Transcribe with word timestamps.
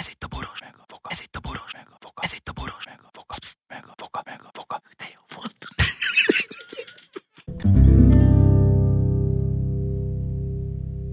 Ez 0.00 0.08
itt 0.08 0.24
a 0.24 0.26
boros 0.26 0.60
meg 0.60 0.74
a 0.78 0.84
foka. 0.88 1.10
Ez 1.10 1.20
itt 1.22 1.36
a 1.36 1.40
boros 1.40 1.72
meg 1.72 1.86
a 1.90 1.96
foka. 2.00 2.22
Ez 2.22 2.32
itt 2.32 2.48
a 2.48 2.52
boros 2.52 2.84
meg 2.86 2.98
a 3.02 3.08
foka. 3.12 3.34
Psz, 3.40 3.54
meg 3.68 3.84
a 3.86 3.94
foka, 3.96 4.22
meg 4.24 4.40
a 4.42 4.50
foka. 4.52 4.80
De 4.98 5.04
jó 5.14 5.20
volt. 5.36 5.56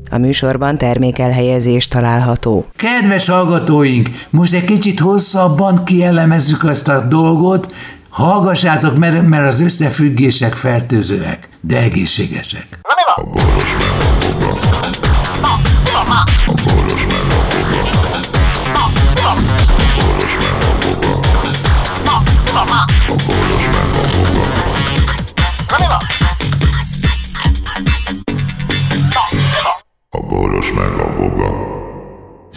A 0.09 0.17
műsorban 0.17 0.77
termékelhelyezés 0.77 1.87
található. 1.87 2.67
Kedves 2.75 3.27
hallgatóink, 3.27 4.09
most 4.29 4.53
egy 4.53 4.65
kicsit 4.65 4.99
hosszabban 4.99 5.83
kielemezzük 5.85 6.63
ezt 6.63 6.87
a 6.87 6.99
dolgot, 6.99 7.73
hallgassátok, 8.09 8.97
mert, 8.97 9.27
mert 9.27 9.47
az 9.47 9.59
összefüggések 9.59 10.53
fertőzőek, 10.53 11.49
de 11.59 11.77
egészségesek. 11.77 12.79
A 12.81 13.52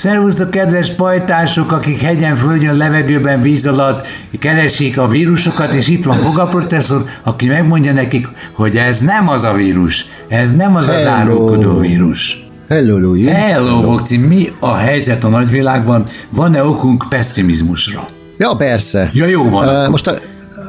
Szervusztok, 0.07 0.51
kedves 0.51 0.91
pajtások, 0.91 1.73
akik 1.73 2.01
hegyen, 2.01 2.37
földön, 2.37 2.77
levegőben, 2.77 3.43
víz 3.43 3.67
alatt 3.67 4.07
keresik 4.39 4.99
a 4.99 5.09
vírusokat, 5.09 5.73
és 5.73 5.89
itt 5.89 6.05
van 6.05 6.17
Foga 6.17 6.47
professzor, 6.47 7.05
aki 7.23 7.47
megmondja 7.47 7.93
nekik, 7.93 8.29
hogy 8.53 8.77
ez 8.77 9.01
nem 9.01 9.29
az 9.29 9.45
a 9.45 9.53
vírus, 9.53 10.07
ez 10.29 10.53
nem 10.57 10.77
az 10.77 10.89
az 10.89 10.95
Hello. 10.95 11.11
árulkodó 11.11 11.79
vírus. 11.79 12.47
Hello, 12.69 12.99
Louis. 12.99 13.31
Hello, 13.31 13.83
Vokci, 13.83 14.17
mi 14.17 14.49
a 14.59 14.75
helyzet 14.75 15.25
a 15.25 15.29
nagyvilágban? 15.29 16.07
Van-e 16.31 16.65
okunk 16.65 17.05
pessimizmusra? 17.09 18.09
Ja, 18.39 18.55
persze. 18.55 19.11
Ja, 19.13 19.27
jó 19.27 19.51
van. 19.51 19.69
Ö, 19.69 19.71
akkor. 19.71 19.91
Most 19.91 20.07
a, 20.07 20.15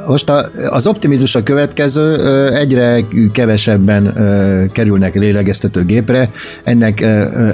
most 0.08 0.30
a, 0.30 0.46
az 0.70 0.88
optimizmus 0.88 1.36
a 1.36 1.44
következő, 1.44 2.16
egyre 2.54 3.06
kevesebben 3.32 4.14
kerülnek 4.72 5.16
lélegeztetőgépre. 5.16 6.30
Ennek 6.64 7.06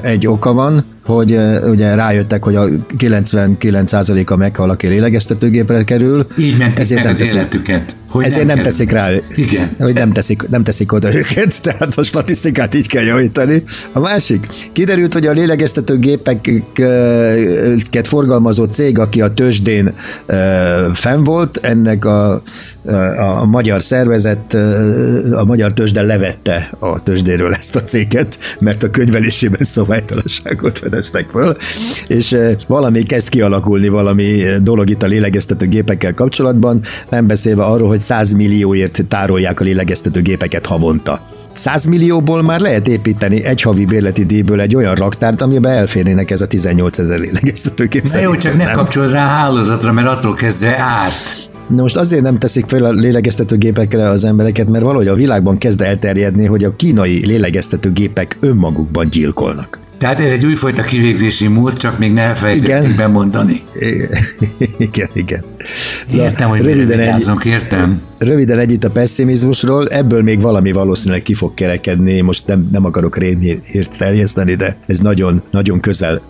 egy 0.01 0.27
oka 0.27 0.53
van, 0.53 0.85
hogy 1.05 1.31
ö, 1.31 1.69
ugye 1.69 1.95
rájöttek, 1.95 2.43
hogy 2.43 2.55
a 2.55 2.65
99%-a 2.97 4.35
meghal, 4.35 4.69
aki 4.69 4.87
lélegeztetőgépre 4.87 5.83
kerül. 5.83 6.27
Így 6.37 6.57
mentik 6.57 6.95
meg 6.95 7.05
az 7.05 7.17
teszik- 7.17 7.35
életüket. 7.35 7.95
Hogy 8.07 8.25
ezért 8.25 8.45
nem, 8.45 8.55
kerül. 8.55 8.71
teszik 8.71 8.91
rá, 8.91 9.09
Igen. 9.35 9.69
hogy 9.79 9.93
nem 9.93 10.11
teszik, 10.11 10.49
nem 10.49 10.63
teszik 10.63 10.91
oda 10.91 11.15
őket, 11.15 11.59
tehát 11.63 11.95
a 11.95 12.03
statisztikát 12.03 12.75
így 12.75 12.87
kell 12.87 13.03
javítani. 13.03 13.63
A 13.91 13.99
másik, 13.99 14.47
kiderült, 14.73 15.13
hogy 15.13 15.25
a 15.25 15.31
lélegeztetőgépeket 15.31 18.07
forgalmazó 18.07 18.63
cég, 18.63 18.99
aki 18.99 19.21
a 19.21 19.33
tőzsdén 19.33 19.93
ö, 20.25 20.35
fenn 20.93 21.23
volt, 21.23 21.59
ennek 21.61 22.05
a, 22.05 22.41
a, 22.85 23.41
a 23.41 23.45
magyar 23.45 23.83
szervezet, 23.83 24.53
a 25.31 25.43
magyar 25.45 25.73
tőzsde 25.73 26.01
levette 26.01 26.69
a 26.79 27.03
tőzsdéről 27.03 27.53
ezt 27.53 27.75
a 27.75 27.83
céget, 27.83 28.37
mert 28.59 28.83
a 28.83 28.89
könyvelésében 28.89 29.63
szabálytalanságot 29.77 30.79
fedeztek 30.93 31.27
föl, 31.29 31.55
és 32.07 32.31
ö, 32.31 32.51
valami 32.67 33.03
kezd 33.03 33.29
kialakulni, 33.29 33.87
valami 33.87 34.41
dolog 34.61 34.89
itt 34.89 35.03
a 35.03 35.07
lélegeztetőgépekkel 35.07 36.13
kapcsolatban, 36.13 36.81
nem 37.09 37.27
beszélve 37.27 37.63
arról, 37.63 37.87
hogy 37.87 38.01
100 38.01 38.33
millióért 38.33 39.05
tárolják 39.07 39.59
a 39.59 39.63
lélegeztetőgépeket 39.63 40.65
havonta. 40.65 41.21
100 41.53 41.85
millióból 41.85 42.41
már 42.41 42.59
lehet 42.59 42.87
építeni 42.87 43.43
egy 43.43 43.61
havi 43.61 43.85
bérleti 43.85 44.25
díjből 44.25 44.61
egy 44.61 44.75
olyan 44.75 44.95
raktárt, 44.95 45.41
amiben 45.41 45.71
elférnének 45.71 46.31
ez 46.31 46.41
a 46.41 46.47
18 46.47 46.99
ezer 46.99 47.19
lélegeztetőgép. 47.19 48.03
Na 48.03 48.19
jó, 48.19 48.35
csak 48.35 48.57
ne 48.57 48.71
kapcsolod 48.71 49.11
rá 49.11 49.25
a 49.25 49.27
hálózatra, 49.27 49.91
mert 49.91 50.07
attól 50.07 50.33
kezdve 50.33 50.79
árt. 50.79 51.51
Na 51.67 51.81
most 51.81 51.97
azért 51.97 52.21
nem 52.21 52.37
teszik 52.37 52.65
fel 52.65 52.83
a 52.83 52.91
lélegeztetőgépekre 52.91 54.09
az 54.09 54.23
embereket, 54.23 54.69
mert 54.69 54.83
valahogy 54.83 55.07
a 55.07 55.15
világban 55.15 55.57
kezd 55.57 55.81
elterjedni, 55.81 56.45
hogy 56.45 56.63
a 56.63 56.75
kínai 56.75 57.25
lélegeztetőgépek 57.25 58.37
önmagukban 58.39 59.09
gyilkolnak. 59.09 59.82
Tehát 60.03 60.19
ez 60.19 60.31
egy 60.31 60.45
újfajta 60.45 60.83
kivégzési 60.83 61.47
mód, 61.47 61.77
csak 61.77 61.97
még 61.97 62.13
ne 62.13 62.21
elfelejtették 62.21 62.95
bemondani. 62.95 63.61
igen, 64.77 65.09
igen. 65.13 65.43
Értem, 66.11 66.49
hogy 66.49 66.61
röviden 66.61 66.99
egy, 66.99 67.45
értem. 67.45 68.01
röviden 68.19 68.59
együtt 68.59 68.83
a 68.83 68.89
pessimizmusról, 68.89 69.87
ebből 69.87 70.21
még 70.21 70.41
valami 70.41 70.71
valószínűleg 70.71 71.21
ki 71.21 71.33
fog 71.33 71.53
kerekedni, 71.53 72.21
most 72.21 72.47
nem, 72.47 72.69
nem 72.71 72.85
akarok 72.85 73.17
rémhírt 73.17 73.97
terjeszteni, 73.97 74.55
de 74.55 74.75
ez 74.85 74.99
nagyon, 74.99 75.41
nagyon 75.51 75.79
közel 75.79 76.21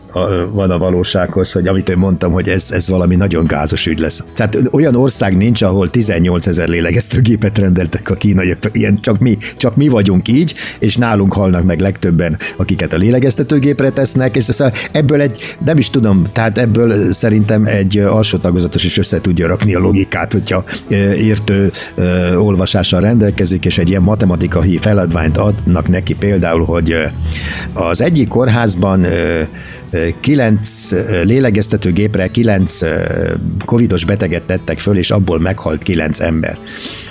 van 0.51 0.71
a 0.71 0.77
valósághoz, 0.77 1.51
hogy 1.51 1.67
amit 1.67 1.89
én 1.89 1.97
mondtam, 1.97 2.31
hogy 2.31 2.47
ez, 2.47 2.71
ez 2.71 2.89
valami 2.89 3.15
nagyon 3.15 3.45
gázos 3.47 3.85
ügy 3.85 3.99
lesz. 3.99 4.23
Tehát 4.33 4.57
olyan 4.71 4.95
ország 4.95 5.37
nincs, 5.37 5.61
ahol 5.61 5.89
18 5.89 6.47
ezer 6.47 6.67
lélegeztőgépet 6.67 7.57
rendeltek 7.57 8.09
a 8.09 8.13
kínaiak, 8.15 8.57
ilyen 8.71 8.99
csak 8.99 9.19
mi, 9.19 9.37
csak 9.57 9.75
mi 9.75 9.87
vagyunk 9.87 10.27
így, 10.27 10.53
és 10.79 10.97
nálunk 10.97 11.33
halnak 11.33 11.63
meg 11.63 11.79
legtöbben, 11.79 12.37
akiket 12.57 12.93
a 12.93 12.97
lélegeztetőgépre 12.97 13.89
tesznek, 13.89 14.35
és 14.35 14.49
ebből 14.91 15.21
egy, 15.21 15.55
nem 15.65 15.77
is 15.77 15.89
tudom, 15.89 16.23
tehát 16.31 16.57
ebből 16.57 16.93
szerintem 17.13 17.65
egy 17.65 17.97
alsó 17.97 18.37
tagozatos 18.37 18.83
is 18.83 18.97
össze 18.97 19.21
tudja 19.21 19.47
rakni 19.47 19.62
a 19.71 19.79
logikát, 19.79 20.31
hogyha 20.31 20.63
értő 21.17 21.71
olvasással 22.35 23.01
rendelkezik, 23.01 23.65
és 23.65 23.77
egy 23.77 23.89
ilyen 23.89 24.01
matematikai 24.01 24.77
feladványt 24.77 25.37
adnak 25.37 25.87
neki 25.87 26.15
például, 26.15 26.65
hogy 26.65 26.95
az 27.73 28.01
egyik 28.01 28.27
kórházban 28.27 29.05
kilenc 30.19 30.91
lélegeztetőgépre 31.23 32.27
kilenc 32.27 32.79
covidos 33.65 34.05
beteget 34.05 34.43
tettek 34.43 34.79
föl, 34.79 34.97
és 34.97 35.11
abból 35.11 35.39
meghalt 35.39 35.83
kilenc 35.83 36.19
ember. 36.19 36.57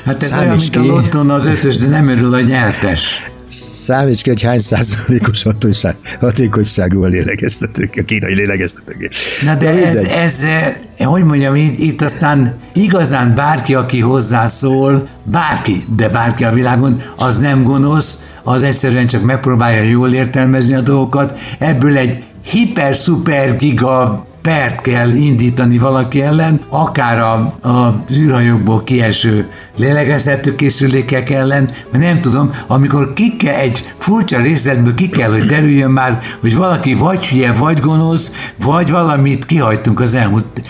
Hát 0.04 0.22
ez 0.22 0.28
Számíts 0.28 0.46
olyan, 0.46 0.58
mint 0.58 0.76
a 0.76 0.80
ki. 0.80 0.86
lotton 0.86 1.30
az 1.30 1.46
ötös, 1.46 1.76
de 1.76 1.86
nem 1.86 2.08
örül 2.08 2.34
a 2.34 2.40
nyertes. 2.40 3.30
Számíts 3.52 4.22
ki, 4.22 4.28
hogy 4.28 4.42
hány 4.42 4.58
százalékos 4.58 5.42
hatóság, 5.42 5.96
hatékonyságú 6.20 7.02
a 7.02 7.06
lélegeztetők, 7.06 7.94
a 7.96 8.02
kínai 8.02 8.34
lélegeztetőgép. 8.34 9.12
Na 9.44 9.54
de 9.54 9.72
Na 9.72 9.78
ez, 9.78 10.02
ez, 10.02 10.44
eh, 10.44 11.06
hogy 11.06 11.24
mondjam, 11.24 11.54
itt, 11.54 11.78
itt 11.78 12.02
aztán 12.02 12.54
igazán 12.72 13.34
bárki, 13.34 13.74
aki 13.74 14.00
hozzászól, 14.00 15.08
bárki, 15.22 15.84
de 15.96 16.08
bárki 16.08 16.44
a 16.44 16.52
világon, 16.52 17.02
az 17.16 17.38
nem 17.38 17.62
gonosz, 17.62 18.18
az 18.42 18.62
egyszerűen 18.62 19.06
csak 19.06 19.22
megpróbálja 19.22 19.82
jól 19.82 20.12
értelmezni 20.12 20.74
a 20.74 20.80
dolgokat. 20.80 21.38
Ebből 21.58 21.96
egy 21.96 22.22
hiper-szuper 22.44 23.56
giga 23.56 24.26
pert 24.42 24.82
kell 24.82 25.10
indítani 25.10 25.78
valaki 25.78 26.22
ellen, 26.22 26.60
akár 26.68 27.18
a, 27.18 27.32
a 27.68 28.04
űrhajókból 28.12 28.84
kieső 28.84 29.50
lélegeztetőkészülékek 29.76 31.30
ellen, 31.30 31.70
mert 31.90 32.04
nem 32.04 32.20
tudom, 32.20 32.50
amikor 32.66 33.12
ki 33.12 33.36
kell, 33.36 33.54
egy 33.54 33.94
furcsa 33.98 34.40
részletből 34.40 34.94
ki 34.94 35.08
kell, 35.08 35.30
hogy 35.30 35.44
derüljön 35.44 35.90
már, 35.90 36.22
hogy 36.40 36.56
valaki 36.56 36.94
vagy 36.94 37.26
hülye, 37.26 37.52
vagy 37.52 37.80
gonosz, 37.80 38.32
vagy 38.56 38.90
valamit 38.90 39.44
kihagytunk 39.44 40.00
az 40.00 40.14
elmúlt 40.14 40.60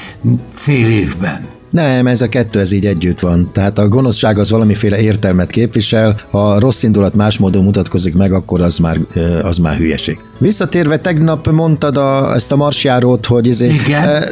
fél 0.54 0.88
évben. 0.88 1.51
Nem, 1.72 2.06
ez 2.06 2.20
a 2.20 2.28
kettő, 2.28 2.60
ez 2.60 2.72
így 2.72 2.86
együtt 2.86 3.20
van. 3.20 3.50
Tehát 3.52 3.78
a 3.78 3.88
gonoszság 3.88 4.38
az 4.38 4.50
valamiféle 4.50 5.00
értelmet 5.00 5.50
képvisel, 5.50 6.16
ha 6.30 6.50
a 6.50 6.58
rossz 6.58 6.82
indulat 6.82 7.14
más 7.14 7.38
módon 7.38 7.64
mutatkozik 7.64 8.14
meg, 8.14 8.32
akkor 8.32 8.60
az 8.60 8.78
már, 8.78 8.98
az 9.42 9.58
már 9.58 9.76
hülyeség. 9.76 10.18
Visszatérve, 10.38 10.98
tegnap 10.98 11.50
mondtad 11.50 11.96
a, 11.96 12.34
ezt 12.34 12.52
a 12.52 12.56
marsjárót, 12.56 13.26
hogy 13.26 13.46
izé, 13.46 13.66
Igen. 13.66 14.08
eh, 14.08 14.22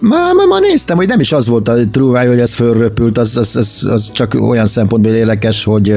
ma, 0.00 0.32
ma, 0.32 0.46
ma, 0.48 0.58
néztem, 0.58 0.96
hogy 0.96 1.06
nem 1.06 1.20
is 1.20 1.32
az 1.32 1.46
volt 1.46 1.68
a 1.68 1.74
trúváj, 1.92 2.26
hogy 2.26 2.38
ez 2.38 2.54
fölröpült, 2.54 3.18
az, 3.18 3.36
az, 3.36 3.56
az, 3.56 3.86
az 3.90 4.12
csak 4.12 4.34
olyan 4.34 4.66
szempontból 4.66 5.12
érdekes, 5.12 5.64
hogy, 5.64 5.96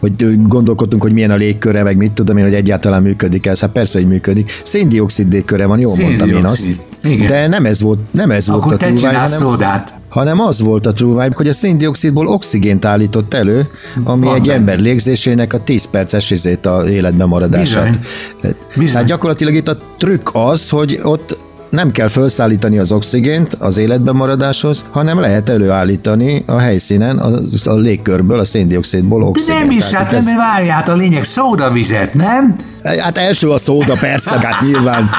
hogy 0.00 0.46
gondolkodtunk, 0.48 1.02
hogy 1.02 1.12
milyen 1.12 1.30
a 1.30 1.34
légköre, 1.36 1.82
meg 1.82 1.96
mit 1.96 2.12
tudom 2.12 2.36
én, 2.36 2.44
hogy 2.44 2.54
egyáltalán 2.54 3.02
működik 3.02 3.46
ez. 3.46 3.60
Hát 3.60 3.70
persze, 3.70 3.98
hogy 3.98 4.08
működik. 4.08 4.60
Széndiokszid 4.64 5.32
légköre 5.32 5.66
van, 5.66 5.78
jól 5.78 5.96
mondtam 6.00 6.28
én 6.30 6.44
azt. 6.44 6.68
Igen. 7.02 7.26
De 7.26 7.46
nem 7.46 7.64
ez 7.66 7.80
volt, 7.80 7.98
nem 8.10 8.30
ez 8.30 8.46
volt 8.48 8.60
Akkor 8.60 8.72
a 8.72 8.76
te 8.76 8.86
trúváj, 8.86 9.14
hanem 9.14 9.38
szódát. 9.38 9.94
hanem 10.08 10.40
az 10.40 10.60
volt 10.60 10.86
a 10.86 10.92
true 10.92 11.22
vibe, 11.22 11.34
hogy 11.36 11.48
a 11.48 11.52
széndiokszidból 11.52 12.26
oxigént 12.26 12.84
állított 12.84 13.34
elő, 13.34 13.66
ami 14.04 14.24
Van 14.24 14.34
egy 14.34 14.40
benne. 14.40 14.54
ember 14.54 14.78
légzésének 14.78 15.52
a 15.52 15.62
10 15.64 15.84
perces 15.90 16.30
izét 16.30 16.66
a 16.66 16.88
életben 16.88 17.28
maradását. 17.28 17.88
Bizony. 17.90 18.56
Bizony. 18.74 18.92
Tehát 18.92 19.06
gyakorlatilag 19.08 19.54
itt 19.54 19.68
a 19.68 19.76
trükk 19.98 20.28
az, 20.32 20.68
hogy 20.68 20.98
ott 21.02 21.38
nem 21.70 21.90
kell 21.90 22.08
felszállítani 22.08 22.78
az 22.78 22.92
oxigént 22.92 23.54
az 23.54 23.76
életben 23.76 24.14
maradáshoz, 24.14 24.84
hanem 24.90 25.20
lehet 25.20 25.48
előállítani 25.48 26.42
a 26.46 26.58
helyszínen 26.58 27.18
a, 27.18 27.38
a 27.64 27.74
légkörből, 27.74 28.38
a 28.38 28.44
széndiokszidból 28.44 29.20
De 29.20 29.26
oxigént. 29.26 29.60
nem 29.60 29.70
is, 29.70 29.84
Tehát 29.84 30.12
hát 30.12 30.24
nem, 30.24 30.36
várját, 30.36 30.88
a 30.88 30.94
lényeg 30.94 31.24
szódavizet, 31.24 32.14
nem? 32.14 32.56
Hát 32.84 33.18
első 33.18 33.48
a 33.48 33.58
szóda, 33.58 33.94
persze, 34.00 34.30
hát 34.30 34.60
nyilván. 34.60 35.10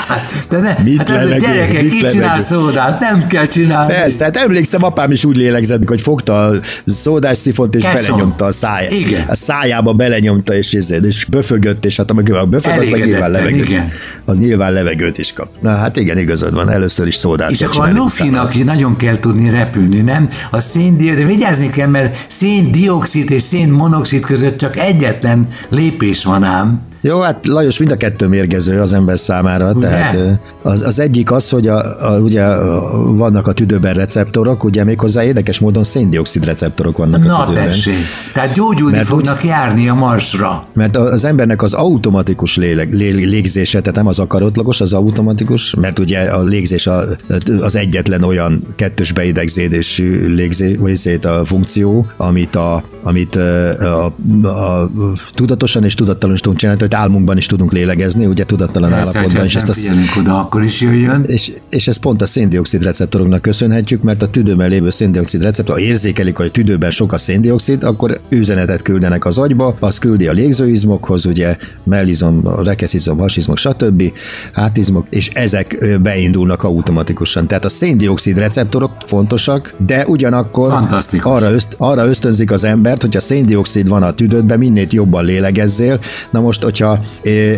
De 0.50 0.60
ne, 0.60 0.76
Mit 0.84 0.98
hát 0.98 1.10
levegő, 1.10 1.38
gyerekek, 1.40 1.84
mit 1.84 1.92
csinál 1.92 2.12
levegő? 2.14 2.42
szódát, 2.42 3.00
nem 3.00 3.28
kell 3.28 3.46
csinálni. 3.46 3.94
Persze, 3.94 4.24
hát 4.24 4.38
emlékszem, 4.38 4.84
apám 4.84 5.12
is 5.12 5.26
úgy 5.26 5.38
lélegzett, 5.38 5.88
hogy 5.88 6.02
fogta 6.02 6.46
a 6.46 6.52
szódás 6.86 7.38
szifont 7.38 7.76
és 7.76 7.84
Kesson. 7.84 8.02
belenyomta 8.02 8.46
a 8.46 8.52
szájába. 8.52 8.96
Igen. 8.96 9.24
A 9.28 9.36
szájába 9.36 9.94
belenyomta, 9.94 10.54
és, 10.54 10.74
és, 10.74 10.90
és 10.90 11.26
böfögött, 11.26 11.86
és 11.86 11.98
hát 11.98 12.12
amikor 12.12 12.48
böfög, 12.48 12.80
az 12.80 12.88
meg 12.88 13.06
nyilván 13.06 13.32
levegőt. 13.32 13.66
igen. 13.66 13.92
Az 14.26 14.38
nyilván 14.38 14.72
levegőt 14.72 15.18
is 15.18 15.34
kap. 15.34 15.48
Na 15.60 15.76
hát 15.76 15.98
igen, 15.98 16.18
igazad 16.18 16.54
van, 16.54 16.70
először 16.70 17.08
is 17.08 17.16
szódát 17.16 17.52
És 17.52 17.62
akkor 17.62 17.88
a 17.88 17.92
lufinak 17.92 18.64
nagyon 18.64 18.98
kell 18.98 19.20
tudni 19.20 19.50
repülni, 19.50 20.02
nem? 20.02 20.30
A 20.52 20.60
széndiokszid, 20.60 21.26
de 21.26 21.34
vigyázni 21.34 21.70
kell, 21.70 21.88
mert 21.88 22.26
széndiokszid 22.28 23.32
és 23.32 23.42
szénmonoxid 23.42 24.26
között 24.26 24.58
csak 24.58 24.78
egyetlen 24.78 25.48
lépés 25.70 26.24
van 26.24 26.44
ám. 26.44 26.88
Jó, 27.01 27.19
hát 27.19 27.46
Lajos 27.46 27.80
mind 27.80 27.92
a 27.92 27.98
kettő 27.98 28.28
mérgező 28.28 28.81
az 28.81 28.94
ember 28.94 29.19
számára. 29.19 29.72
Ugye? 29.72 29.88
Tehát 29.88 30.18
az, 30.62 30.81
az 30.81 31.00
egyik 31.00 31.31
az, 31.31 31.50
hogy 31.50 31.68
a, 31.68 32.07
a, 32.12 32.19
ugye 32.19 32.44
a, 32.44 33.13
vannak 33.16 33.48
a 33.48 33.51
tüdőben 33.51 33.94
receptorok, 33.94 34.63
ugye 34.63 34.84
méghozzá 34.84 35.24
érdekes 35.24 35.60
módon 35.60 35.84
széndiokszid 35.84 36.46
receptorok 36.46 36.98
vannak 36.98 37.24
a 37.24 37.28
Na 37.28 37.46
tüdőben. 37.46 37.66
tessék, 37.66 37.96
tehát 38.34 38.54
gyógyulni 38.54 38.96
Mert 38.96 39.07
fognak 39.07 39.44
járni 39.44 39.90
a 39.90 39.94
marsra. 39.94 40.66
Mert 40.74 40.98
az 40.98 41.24
embernek 41.24 41.62
az 41.62 41.74
automatikus 41.74 42.57
léleg, 42.57 42.94
lé, 42.94 43.10
légzése, 43.10 43.80
tehát 43.80 43.96
nem 43.96 44.07
az 44.07 44.19
akaratlagos, 44.19 44.81
az 44.81 44.94
automatikus, 44.94 45.75
mert 45.75 46.00
ugye 46.00 46.19
a 46.19 46.44
légzés 46.44 46.88
a, 46.88 47.01
az 47.62 47.75
egyetlen 47.75 48.24
olyan 48.24 48.63
kettős 48.75 49.12
beidegződésű 49.12 50.28
légzés, 50.28 50.78
vagy 50.78 50.96
szét 50.96 51.25
a 51.25 51.42
funkció, 51.46 52.07
amit, 52.18 52.56
a, 52.56 52.84
amit 53.04 53.36
a, 53.36 54.06
a, 54.06 54.48
a, 54.48 54.90
tudatosan 55.34 55.84
és 55.84 55.94
tudattalan 55.94 56.36
is 56.36 56.42
tudunk 56.42 56.60
csinálni, 56.60 56.81
hogy 56.89 57.00
álmunkban 57.00 57.38
is 57.38 57.45
tudunk 57.45 57.71
lélegezni, 57.71 58.25
ugye 58.25 58.44
tudattalan 58.44 58.89
Persze, 58.89 59.18
állapotban, 59.18 59.44
és 59.44 59.50
és 59.50 59.56
ezt 59.56 59.69
a, 59.69 59.74
figyelünk 59.74 60.15
oda, 60.18 60.39
akkor 60.39 60.63
is 60.63 60.81
jöjjön. 60.81 61.24
és, 61.27 61.51
és 61.69 61.88
ezt 61.88 62.00
pont 62.00 62.21
a 62.21 62.25
széndiokszid 62.25 62.83
receptoroknak 62.83 63.41
köszönhetjük, 63.41 64.01
mert 64.01 64.21
a 64.21 64.30
tüdőben 64.30 64.69
lévő 64.69 64.89
széndiokszid 64.89 65.41
receptor, 65.41 65.75
ha 65.75 65.81
érzékelik, 65.81 66.36
hogy 66.36 66.45
a 66.45 66.51
tüdőben 66.51 66.91
sok 66.91 67.13
a 67.13 67.18
széndiokszid, 67.18 67.83
akkor 67.83 68.19
üzenetet 68.30 68.81
küldenek 68.81 69.25
az 69.25 69.38
agyba, 69.38 69.75
az 69.80 69.97
küldi 69.97 70.27
a 70.27 70.31
légzőizmokhoz, 70.31 71.25
ugye 71.25 71.57
mellizom, 71.83 72.41
rekeszizom, 72.63 73.18
hasizmok, 73.18 73.57
stb. 73.57 74.03
hátizmok, 74.53 75.06
és 75.09 75.30
ezek 75.33 75.97
beindulnak 76.01 76.63
automatikusan. 76.63 77.47
Tehát 77.47 77.65
a 77.65 77.69
széndiokszid 77.69 78.38
receptorok 78.38 78.91
fontosak, 79.06 79.74
de 79.77 80.07
ugyanakkor 80.07 80.74
arra, 81.19 81.51
öszt, 81.51 81.75
arra 81.77 82.07
ösztönzik 82.07 82.51
az 82.51 82.63
embert, 82.63 83.01
hogyha 83.01 83.19
széndiokszid 83.19 83.88
van 83.88 84.03
a 84.03 84.12
tüdődben, 84.12 84.57
minél 84.57 84.88
jobban 84.89 85.25
lélegezzél. 85.25 86.00
Na 86.30 86.39
most, 86.39 86.63
hogyha 86.80 87.04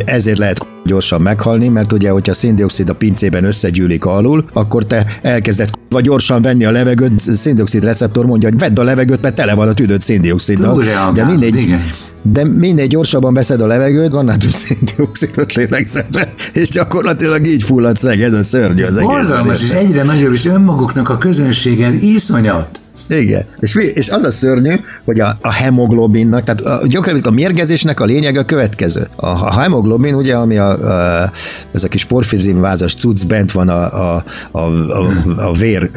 ezért 0.06 0.38
lehet 0.38 0.66
gyorsan 0.86 1.22
meghalni, 1.22 1.68
mert 1.68 1.94
ugye, 1.94 2.10
hogyha 2.10 2.32
a 2.32 2.36
széndiokszid 2.36 2.90
a 2.90 2.94
pincében 2.94 3.44
összegyűlik 3.44 4.06
alul, 4.06 4.46
akkor 4.54 4.86
te 4.86 5.06
elkezded 5.22 5.70
vagy 5.90 6.04
gyorsan 6.04 6.42
venni 6.42 6.66
a 6.66 6.72
levegőt, 6.72 7.20
széndiokszid 7.20 7.84
receptor 7.84 8.26
mondja, 8.26 8.50
hogy 8.50 8.60
vedd 8.60 8.80
a 8.80 8.84
levegőt, 8.84 9.22
mert 9.22 9.36
tele 9.36 9.54
van 9.54 9.68
a 9.68 9.74
tüdőd 9.74 10.02
széndioksziddal. 10.02 10.84
De 11.14 11.26
mindegy, 11.26 11.56
igen. 11.56 11.82
de 12.22 12.44
minél 12.44 12.88
gyorsabban 12.88 13.34
veszed 13.34 13.62
a 13.62 13.68
levegőt, 13.68 14.14
annál 14.14 14.38
több 14.38 14.52
széndiokszidot 14.52 15.54
lélegzel 15.54 16.06
be, 16.12 16.34
és 16.54 16.70
gyakorlatilag 16.70 17.48
így 17.48 17.64
fulladsz 17.64 18.04
meg, 18.04 18.22
ez 18.22 18.34
a 18.34 18.44
szörnyű 18.44 18.84
az 18.84 18.96
egész. 18.96 19.10
Borzalmas, 19.10 19.64
és 19.64 19.70
egyre 19.70 20.04
nagyobb, 20.04 20.34
és 20.34 20.46
önmaguknak 20.46 21.10
a 21.10 21.18
közönsége 21.18 21.86
ez 21.86 21.96
iszonyat. 21.96 22.81
Igen. 23.10 23.46
És, 23.60 23.74
mi- 23.74 23.92
és 23.94 24.10
az 24.10 24.24
a 24.24 24.32
szörnyű, 24.32 24.74
hogy 25.06 25.20
a, 25.20 25.38
a 25.42 25.52
hemoglobinnak, 25.52 26.44
tehát 26.44 26.62
a, 26.62 26.88
gyakorlatilag 26.88 27.34
a 27.34 27.36
mérgezésnek 27.36 28.00
a 28.00 28.06
lényeg 28.06 28.38
a 28.38 28.44
következő. 28.46 29.08
A, 29.16 29.26
a 29.28 29.60
hemoglobin, 29.60 30.14
ugye, 30.14 30.36
ami 30.36 30.58
a, 30.58 30.70
a, 30.70 31.32
ez 31.72 31.84
a 31.84 31.88
kis 31.88 32.06
porfizimvázas 32.06 32.94
cucc 32.94 33.26
bent 33.26 33.52
van 33.52 33.70
a, 33.70 34.14
a, 34.16 34.24
a, 34.52 34.60
a, 34.60 35.08
a 35.38 35.52
vér 35.54 35.90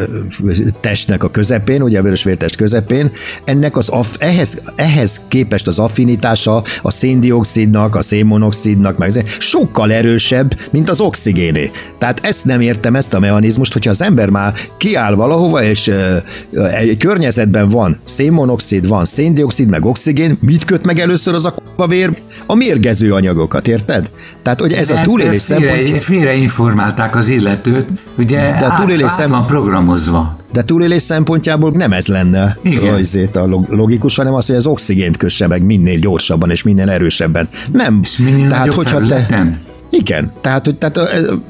testnek 0.80 1.24
a 1.24 1.28
közepén, 1.28 1.82
ugye 1.82 1.98
a 1.98 2.02
vörös 2.02 2.24
vértest 2.24 2.56
közepén, 2.56 3.10
ennek 3.44 3.76
az 3.76 3.88
aff, 3.88 4.14
ehhez, 4.18 4.58
ehhez 4.76 5.20
képest 5.28 5.66
az 5.66 5.78
affinitása 5.78 6.62
a 6.82 6.90
széndiokszidnak, 6.90 7.94
a 7.96 8.02
szénmonoxidnak, 8.02 8.98
meg 8.98 9.12
sokkal 9.38 9.92
erősebb, 9.92 10.58
mint 10.70 10.90
az 10.90 11.00
oxigéné. 11.00 11.70
Tehát 11.98 12.26
ezt 12.26 12.44
nem 12.44 12.60
értem, 12.60 12.94
ezt 12.94 13.14
a 13.14 13.18
mechanizmust, 13.18 13.72
hogyha 13.72 13.90
az 13.90 14.02
ember 14.02 14.28
már 14.28 14.54
kiáll 14.76 15.14
valahova, 15.14 15.62
és 15.62 15.88
ö, 15.88 16.16
ö, 16.50 16.66
egy 16.88 16.96
környezetben 16.98 17.68
van 17.68 17.98
szénmonoxid, 18.04 18.88
van 18.88 19.04
széndiokszid, 19.04 19.68
meg 19.68 19.84
oxigén, 19.84 20.38
mit 20.40 20.64
köt 20.64 20.86
meg 20.86 20.98
először 20.98 21.34
az 21.34 21.44
a 21.44 21.50
k***a 21.50 21.86
vér? 21.86 22.10
A 22.46 22.54
mérgező 22.54 23.12
anyagokat, 23.12 23.68
érted? 23.68 24.10
Tehát, 24.42 24.60
hogy 24.60 24.72
ez 24.72 24.90
a 24.90 24.94
Mert 24.94 25.06
túlélés 25.06 25.42
szempontja... 25.42 26.00
félreinformálták 26.00 27.16
az 27.16 27.28
illetőt, 27.28 27.88
ugye 28.18 28.38
De 28.38 28.64
a 28.66 28.70
át, 28.70 28.80
túlélés 28.80 29.04
át 29.04 29.10
szem- 29.10 29.28
van 29.28 29.46
programozva. 29.46 30.36
De 30.52 30.64
túlélés 30.64 31.02
szempontjából 31.02 31.70
nem 31.70 31.92
ez 31.92 32.06
lenne 32.06 32.58
Igen. 32.62 32.94
azért 32.94 33.36
a 33.36 33.46
log- 33.46 33.68
logikus, 33.72 34.16
hanem 34.16 34.34
az, 34.34 34.46
hogy 34.46 34.56
az 34.56 34.66
oxigént 34.66 35.16
kösse 35.16 35.46
meg 35.46 35.62
minél 35.62 35.98
gyorsabban 35.98 36.50
és 36.50 36.62
minél 36.62 36.90
erősebben. 36.90 37.48
Nem. 37.72 37.98
És 38.02 38.16
minél 38.16 38.46
nagyobb 38.46 38.84
felületen? 38.86 39.58
Igen, 39.98 40.32
tehát, 40.40 40.64
hogy 40.64 40.76
tehát 40.76 40.98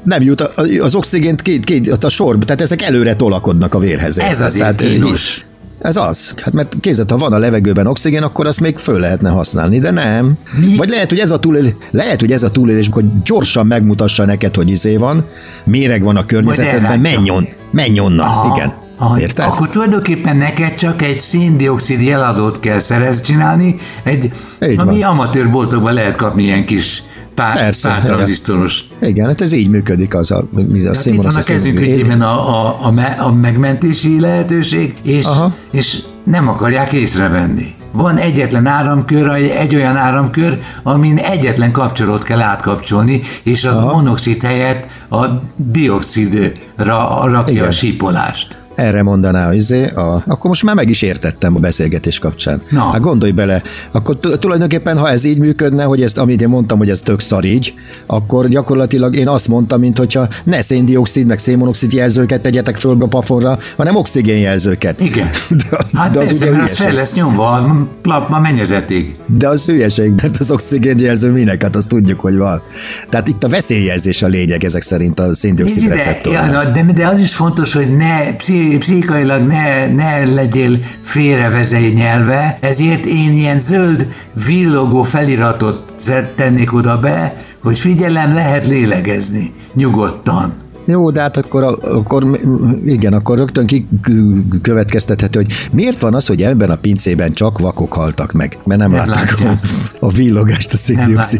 nem 0.03 0.21
jut 0.21 0.41
az 0.81 0.95
oxigént 0.95 1.41
két, 1.41 1.63
két, 1.63 2.03
a 2.03 2.09
sorba, 2.09 2.45
tehát 2.45 2.61
ezek 2.61 2.81
előre 2.81 3.15
tolakodnak 3.15 3.73
a 3.73 3.79
vérhez. 3.79 4.17
Ez 4.17 4.41
azért 4.41 4.59
tehát, 4.59 4.81
kínos. 4.91 5.45
Ez 5.81 5.95
az. 5.95 6.33
Hát 6.41 6.53
mert 6.53 6.75
képzeld, 6.79 7.11
ha 7.11 7.17
van 7.17 7.33
a 7.33 7.37
levegőben 7.37 7.87
oxigén, 7.87 8.23
akkor 8.23 8.47
azt 8.47 8.59
még 8.59 8.77
föl 8.77 8.99
lehetne 8.99 9.29
használni, 9.29 9.79
de 9.79 9.91
nem. 9.91 10.33
Mi? 10.59 10.75
Vagy 10.75 10.89
lehet, 10.89 11.09
hogy 11.09 11.19
ez 11.19 11.31
a 11.31 11.39
túlélés, 11.39 11.73
lehet, 11.91 12.19
hogy 12.19 12.31
ez 12.31 12.43
a 12.43 12.49
túlélés, 12.49 12.89
hogy 12.91 13.05
gyorsan 13.23 13.65
megmutassa 13.65 14.25
neked, 14.25 14.55
hogy 14.55 14.69
izé 14.69 14.97
van, 14.97 15.25
méreg 15.63 16.03
van 16.03 16.15
a 16.15 16.25
környezetedben, 16.25 16.99
menj 16.99 17.29
on, 17.29 17.47
menj 17.71 17.99
onnan. 17.99 18.27
Aha, 18.27 18.55
Igen. 18.55 18.73
aha. 18.97 19.19
Érted? 19.19 19.45
Akkor 19.45 19.69
tulajdonképpen 19.69 20.37
neked 20.37 20.75
csak 20.75 21.01
egy 21.01 21.19
széndiokszid 21.19 22.01
jeladót 22.01 22.59
kell 22.59 22.79
szerez 22.79 23.21
csinálni, 23.21 23.75
egy, 24.03 24.31
Így 24.69 24.79
ami 24.79 24.99
van. 24.99 25.09
amatőrboltokban 25.09 25.93
lehet 25.93 26.15
kapni 26.15 26.43
ilyen 26.43 26.65
kis 26.65 27.03
pár, 27.35 27.57
Persze, 27.57 27.89
pár 27.89 28.03
igen. 28.03 28.69
Igen, 29.01 29.25
hát 29.25 29.41
ez 29.41 29.51
így 29.51 29.69
működik 29.69 30.15
az 30.15 30.31
a, 30.31 30.43
mi 30.51 30.85
a 30.85 30.93
Hát 30.95 31.05
itt 31.05 31.21
van 31.21 31.35
a 31.35 31.41
kezünk 31.41 31.79
ügyében 31.79 32.21
a, 32.21 32.65
a, 32.65 32.77
a, 32.81 32.91
me, 32.91 33.05
a 33.05 33.31
megmentési 33.31 34.19
lehetőség, 34.19 34.95
és, 35.03 35.25
Aha. 35.25 35.55
és 35.71 35.97
nem 36.23 36.47
akarják 36.47 36.91
észrevenni. 36.91 37.73
Van 37.91 38.17
egyetlen 38.17 38.65
áramkör, 38.65 39.27
egy 39.57 39.75
olyan 39.75 39.95
áramkör, 39.95 40.59
amin 40.83 41.17
egyetlen 41.17 41.71
kapcsolót 41.71 42.23
kell 42.23 42.41
átkapcsolni, 42.41 43.21
és 43.43 43.63
az 43.63 43.75
Aha. 43.75 43.93
monoxid 43.93 44.41
helyett 44.41 44.87
a 45.09 45.25
dioxidra 45.55 47.21
rakja 47.23 47.53
Igen. 47.53 47.67
a 47.67 47.71
sípolást. 47.71 48.64
Erre 48.75 49.03
mondaná, 49.03 49.53
izé, 49.53 49.85
a, 49.87 50.23
akkor 50.27 50.47
most 50.49 50.63
már 50.63 50.75
meg 50.75 50.89
is 50.89 51.01
értettem 51.01 51.55
a 51.55 51.59
beszélgetés 51.59 52.19
kapcsán. 52.19 52.61
Na. 52.69 52.89
Hát 52.91 53.01
gondolj 53.01 53.31
bele, 53.31 53.61
akkor 53.91 54.17
tu- 54.17 54.39
tulajdonképpen, 54.39 54.97
ha 54.97 55.09
ez 55.09 55.23
így 55.23 55.37
működne, 55.37 55.83
hogy 55.83 56.01
ezt, 56.01 56.17
amit 56.17 56.41
én 56.41 56.49
mondtam, 56.49 56.77
hogy 56.77 56.89
ez 56.89 57.01
tök 57.01 57.19
szar 57.19 57.45
így, 57.45 57.73
akkor 58.05 58.47
gyakorlatilag 58.47 59.15
én 59.15 59.27
azt 59.27 59.47
mondtam, 59.47 59.79
mint 59.79 59.97
hogyha 59.97 60.27
ne 60.43 60.61
széndiokszid, 60.61 61.27
meg 61.27 61.39
szénmonoxid 61.39 61.93
jelzőket 61.93 62.41
tegyetek 62.41 62.77
föl 62.77 62.97
a 62.99 63.05
plafonra, 63.05 63.57
hanem 63.77 63.95
oxigén 63.95 64.37
jelzőket. 64.37 64.99
Igen. 64.99 65.29
De, 65.69 65.77
Hát 65.93 66.11
de 66.11 66.19
az 66.19 66.27
persze, 66.27 66.45
ugye 66.45 66.57
mert 66.57 66.69
az 66.69 66.77
fel 66.77 66.93
lesz 66.93 67.13
nyomva 67.13 67.51
a 67.51 68.25
a 68.29 68.39
mennyezetig. 68.39 69.15
De 69.25 69.47
az 69.47 69.65
hülyeség, 69.65 70.13
mert 70.21 70.37
az 70.37 70.51
oxigén 70.51 70.99
jelző 70.99 71.31
minek, 71.31 71.61
hát 71.63 71.75
azt 71.75 71.87
tudjuk, 71.87 72.19
hogy 72.19 72.37
van. 72.37 72.61
Tehát 73.09 73.27
itt 73.27 73.43
a 73.43 73.49
veszélyjelzés 73.49 74.21
a 74.21 74.27
lényeg 74.27 74.63
ezek 74.63 74.81
szerint 74.81 75.19
a 75.19 75.35
széndiokszid 75.35 75.87
receptornál. 75.89 76.51
ja, 76.51 76.71
de, 76.71 76.93
de 76.93 77.07
az 77.07 77.19
is 77.19 77.35
fontos, 77.35 77.73
hogy 77.73 77.95
ne 77.95 78.35
pszichikailag 78.77 79.47
ne, 79.47 79.87
ne 79.87 80.25
legyél 80.33 80.79
félrevezei 81.01 81.91
nyelve, 81.91 82.57
ezért 82.61 83.05
én 83.05 83.31
ilyen 83.31 83.59
zöld 83.59 84.07
villogó 84.45 85.01
feliratot 85.01 85.93
tennék 86.35 86.73
oda 86.73 86.99
be, 86.99 87.43
hogy 87.59 87.79
figyelem, 87.79 88.33
lehet 88.33 88.67
lélegezni, 88.67 89.53
nyugodtan. 89.73 90.64
Jó, 90.85 91.11
de 91.11 91.21
hát 91.21 91.37
akkor, 91.37 91.63
akkor 91.81 92.39
igen, 92.85 93.13
akkor 93.13 93.37
rögtön 93.37 93.65
kikövetkeztethető, 93.65 95.39
hogy 95.39 95.53
miért 95.71 96.01
van 96.01 96.13
az, 96.13 96.25
hogy 96.25 96.41
ebben 96.41 96.69
a 96.69 96.75
pincében 96.75 97.33
csak 97.33 97.59
vakok 97.59 97.93
haltak 97.93 98.31
meg, 98.31 98.57
mert 98.63 98.79
nem, 98.79 98.91
Nem 98.91 99.07
látták 99.07 99.35
a, 99.39 99.59
a 99.99 100.11
villogást 100.11 100.73
a 100.73 100.77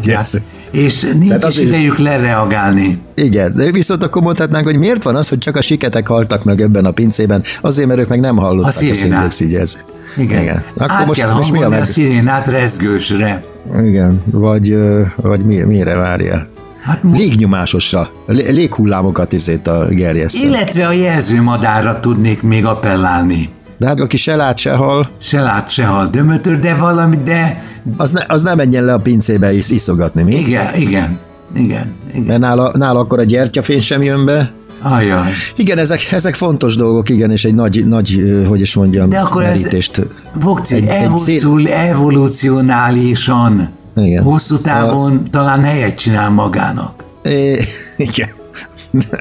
jelző. 0.02 0.42
És 0.70 1.00
nincs 1.00 1.26
Tehát 1.26 1.40
is 1.40 1.48
azért- 1.48 1.68
idejük 1.68 1.98
lereagálni. 1.98 2.98
Igen, 3.14 3.56
de 3.56 3.70
viszont 3.70 4.02
akkor 4.02 4.22
mondhatnánk, 4.22 4.64
hogy 4.64 4.78
miért 4.78 5.02
van 5.02 5.16
az, 5.16 5.28
hogy 5.28 5.38
csak 5.38 5.56
a 5.56 5.60
siketek 5.62 6.06
haltak 6.06 6.44
meg 6.44 6.60
ebben 6.60 6.84
a 6.84 6.90
pincében, 6.90 7.42
azért, 7.60 7.88
mert 7.88 8.00
ők 8.00 8.08
meg 8.08 8.20
nem 8.20 8.36
hallották 8.36 8.68
a, 8.68 8.72
szirénát. 8.72 8.98
széndiokszid 8.98 9.50
jelzőt. 9.50 9.84
Igen. 10.16 10.42
Igen. 10.42 10.62
Akkor 10.74 10.90
Át 10.90 11.10
kell 11.10 11.32
most 11.32 11.52
mi 11.52 11.62
a 11.62 11.66
a, 11.66 11.68
meg... 11.68 11.80
a 11.80 11.84
szirénát 11.84 12.48
rezgősre. 12.48 13.44
Igen, 13.84 14.22
vagy, 14.24 14.76
vagy 15.16 15.44
mi, 15.44 15.60
mire 15.60 15.94
várja? 15.94 16.46
Hát 16.86 17.00
Légnyomásosra, 17.12 18.08
lé- 18.26 18.48
léghullámokat 18.50 19.32
izét 19.32 19.66
a 19.66 19.86
gerjesszel. 19.90 20.48
Illetve 20.48 20.86
a 20.86 20.92
jelzőmadárra 20.92 22.00
tudnék 22.00 22.42
még 22.42 22.64
appellálni. 22.64 23.48
De 23.78 23.86
hát 23.86 24.00
aki 24.00 24.16
se 24.16 24.36
lát, 24.36 24.58
se 24.58 24.74
hal, 24.74 25.08
Se 25.18 25.40
lát, 25.40 25.70
se 25.70 25.84
hal 25.84 26.06
dömötör, 26.06 26.60
de 26.60 26.74
valami, 26.74 27.16
de 27.24 27.62
az 27.96 28.12
ne, 28.12 28.20
az 28.28 28.42
nem 28.42 28.56
menjen 28.56 28.84
le 28.84 28.92
a 28.92 28.98
pincébe 28.98 29.52
is 29.54 29.70
iszogatni, 29.70 30.22
mi? 30.22 30.34
igen, 30.36 30.74
igen, 30.74 31.18
igen, 31.56 31.92
igen. 32.14 32.24
Mert 32.26 32.40
nála, 32.40 32.72
nála 32.78 32.98
akkor 33.00 33.18
a 33.18 33.24
gyertyafény 33.24 33.80
sem 33.80 34.02
jön 34.02 34.24
be. 34.24 34.50
Ajaj. 34.80 35.26
Igen, 35.56 35.78
ezek, 35.78 36.08
ezek 36.10 36.34
fontos 36.34 36.76
dolgok, 36.76 37.08
igen, 37.08 37.30
és 37.30 37.44
egy 37.44 37.54
nagy, 37.54 37.84
nagy 37.86 38.42
hogy 38.48 38.60
is 38.60 38.74
mondjam, 38.74 39.08
De 39.08 39.18
akkor 39.18 39.42
ez- 39.42 39.48
merítést. 39.60 40.06
Vokci, 40.40 40.74
Egy- 40.74 40.82
egy 40.86 41.02
evolúció, 41.02 41.56
evolucionálisan, 41.66 43.68
Igen. 43.96 44.22
hosszú 44.22 44.58
távon 44.58 45.24
talán 45.30 45.62
helyet 45.62 45.98
csinál 45.98 46.30
magának. 46.30 47.04
É, 47.22 47.60
igen. 47.96 48.28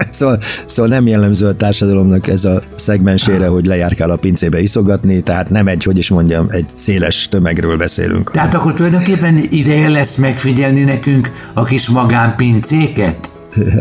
Szóval, 0.09 0.39
szóval 0.65 0.91
nem 0.91 1.07
jellemző 1.07 1.45
a 1.45 1.53
társadalomnak 1.53 2.27
ez 2.27 2.45
a 2.45 2.61
szegmensére, 2.75 3.47
hogy 3.47 3.65
lejárkál 3.65 4.09
a 4.09 4.15
pincébe 4.15 4.61
iszogatni, 4.61 5.21
tehát 5.21 5.49
nem 5.49 5.67
egy, 5.67 5.83
hogy 5.83 5.97
is 5.97 6.09
mondjam, 6.09 6.45
egy 6.49 6.65
széles 6.73 7.27
tömegről 7.27 7.77
beszélünk. 7.77 8.31
Tehát 8.31 8.53
akkor 8.53 8.73
tulajdonképpen 8.73 9.39
ideje 9.49 9.89
lesz 9.89 10.15
megfigyelni 10.15 10.83
nekünk 10.83 11.31
a 11.53 11.63
kis 11.63 11.89
magánpincéket? 11.89 13.31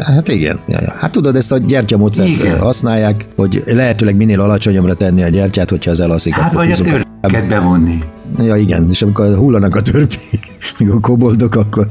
Hát 0.00 0.28
igen. 0.28 0.58
Ja, 0.66 0.78
ja. 0.80 0.94
Hát 0.98 1.10
tudod, 1.10 1.36
ezt 1.36 1.52
a 1.52 1.58
gyertyamódszert 1.58 2.58
használják, 2.58 3.24
hogy 3.36 3.62
lehetőleg 3.66 4.16
minél 4.16 4.40
alacsonyabbra 4.40 4.94
tenni 4.94 5.22
a 5.22 5.28
gyertyát, 5.28 5.70
hogyha 5.70 5.90
az 5.90 6.00
elaszik. 6.00 6.34
Hát 6.34 6.52
vagy 6.52 6.70
a 6.70 6.72
izogat. 6.72 7.13
Törpeket 7.26 7.49
bevonni. 7.49 7.99
Ja, 8.38 8.57
igen, 8.57 8.87
és 8.90 9.02
amikor 9.02 9.37
hullanak 9.37 9.76
a 9.76 9.83
törpék, 9.83 10.52
még 10.78 10.90
a 10.90 11.00
koboldok, 11.00 11.54
akkor 11.54 11.87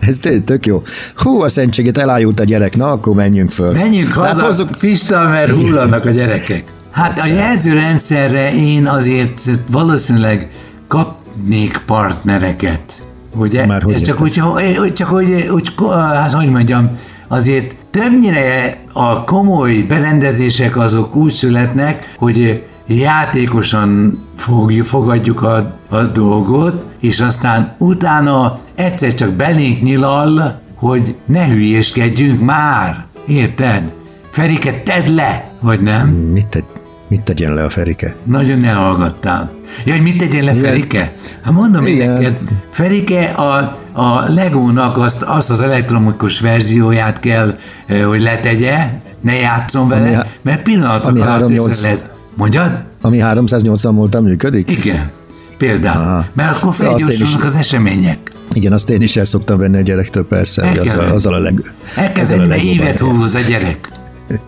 ez 0.00 0.18
tök, 0.44 0.66
jó. 0.66 0.82
Hú, 1.16 1.42
a 1.42 1.48
szentséget 1.48 1.98
elájult 1.98 2.40
a 2.40 2.44
gyerek, 2.44 2.76
na 2.76 2.90
akkor 2.90 3.14
menjünk 3.14 3.50
föl. 3.50 3.72
Menjünk 3.72 4.12
Tehát 4.12 4.28
haza, 4.28 4.44
hozzuk- 4.44 4.76
Pista, 4.76 5.28
mert 5.28 5.54
hullanak 5.54 6.04
a 6.04 6.10
gyerekek. 6.10 6.64
Hát 6.90 7.18
a 7.18 7.26
jelzőrendszerre 7.26 8.54
én 8.54 8.86
azért 8.86 9.50
valószínűleg 9.70 10.50
kapnék 10.88 11.82
partnereket. 11.86 13.02
Ugye? 13.34 13.66
Már 13.66 13.82
hogy 13.82 13.94
Ez 13.94 14.02
csak 14.02 14.18
hogy, 14.18 14.36
hogy, 14.36 14.92
csak 14.92 15.08
hogy, 15.08 15.46
hogy, 15.50 15.72
hát 15.90 16.32
hogy 16.32 16.50
mondjam, 16.50 16.98
azért 17.28 17.74
többnyire 17.90 18.76
a 18.92 19.24
komoly 19.24 19.72
berendezések 19.72 20.76
azok 20.76 21.16
úgy 21.16 21.32
születnek, 21.32 22.14
hogy 22.16 22.62
játékosan 22.88 24.18
fogjuk, 24.36 24.86
fogadjuk 24.86 25.42
a, 25.42 25.78
a 25.88 26.02
dolgot, 26.02 26.86
és 27.00 27.20
aztán 27.20 27.74
utána 27.78 28.58
egyszer 28.74 29.14
csak 29.14 29.30
belénk 29.30 29.82
nyilal, 29.82 30.60
hogy 30.74 31.14
ne 31.26 31.46
hülyéskedjünk 31.46 32.40
már. 32.40 33.04
Érted? 33.26 33.92
Ferike, 34.30 34.82
tedd 34.82 35.14
le! 35.14 35.50
Vagy 35.60 35.80
nem? 35.80 36.08
Mit, 36.08 36.46
tegy, 36.46 36.64
mit 37.08 37.20
tegyen 37.20 37.54
le 37.54 37.64
a 37.64 37.70
Ferike? 37.70 38.14
Nagyon 38.24 38.64
elhallgattál. 38.64 39.50
Ja, 39.84 39.92
hogy 39.92 40.02
mit 40.02 40.18
tegyen 40.18 40.44
le 40.44 40.50
Igen. 40.52 40.64
Ferike? 40.64 41.12
Hát 41.42 41.52
mondom 41.52 41.86
Igen. 41.86 42.12
neked, 42.12 42.36
Ferike 42.70 43.24
a, 43.24 43.78
a 43.92 44.32
Legónak 44.32 44.96
azt, 44.96 45.22
azt 45.22 45.50
az 45.50 45.62
elektronikus 45.62 46.40
verzióját 46.40 47.20
kell, 47.20 47.58
hogy 48.06 48.20
letegye, 48.20 48.90
ne 49.20 49.34
játszon 49.34 49.88
vele, 49.88 50.18
Ami 50.18 50.28
mert 50.42 50.62
pillanatok 50.62 51.14
alatt 51.14 51.28
380. 51.28 51.70
össze 51.70 51.82
lehet. 51.82 52.16
Mondjad? 52.38 52.82
Ami 53.00 53.18
380 53.18 53.94
voltam 53.94 54.24
működik? 54.24 54.70
Igen. 54.70 55.10
Például. 55.56 56.02
Aha. 56.02 56.26
Mert 56.34 56.56
akkor 56.56 56.64
én 56.64 56.70
is- 56.70 56.76
felgyorsulnak 56.86 57.44
az 57.44 57.56
események. 57.56 58.18
Igen, 58.52 58.72
azt 58.72 58.90
én 58.90 59.02
is 59.02 59.16
el 59.16 59.24
szoktam 59.24 59.58
venni 59.58 59.76
a 59.76 59.80
gyerektől, 59.80 60.26
persze, 60.26 60.62
El 60.62 60.68
hogy 60.68 60.78
azzal, 60.78 61.04
azzal 61.04 61.34
a 61.34 61.38
leg... 61.38 61.60
El 61.96 62.12
kell 62.12 62.24
venni, 62.26 62.42
a 62.42 62.46
mert 62.46 62.62
évet 62.62 62.98
húz 62.98 63.34
a 63.34 63.40
gyerek. 63.40 63.88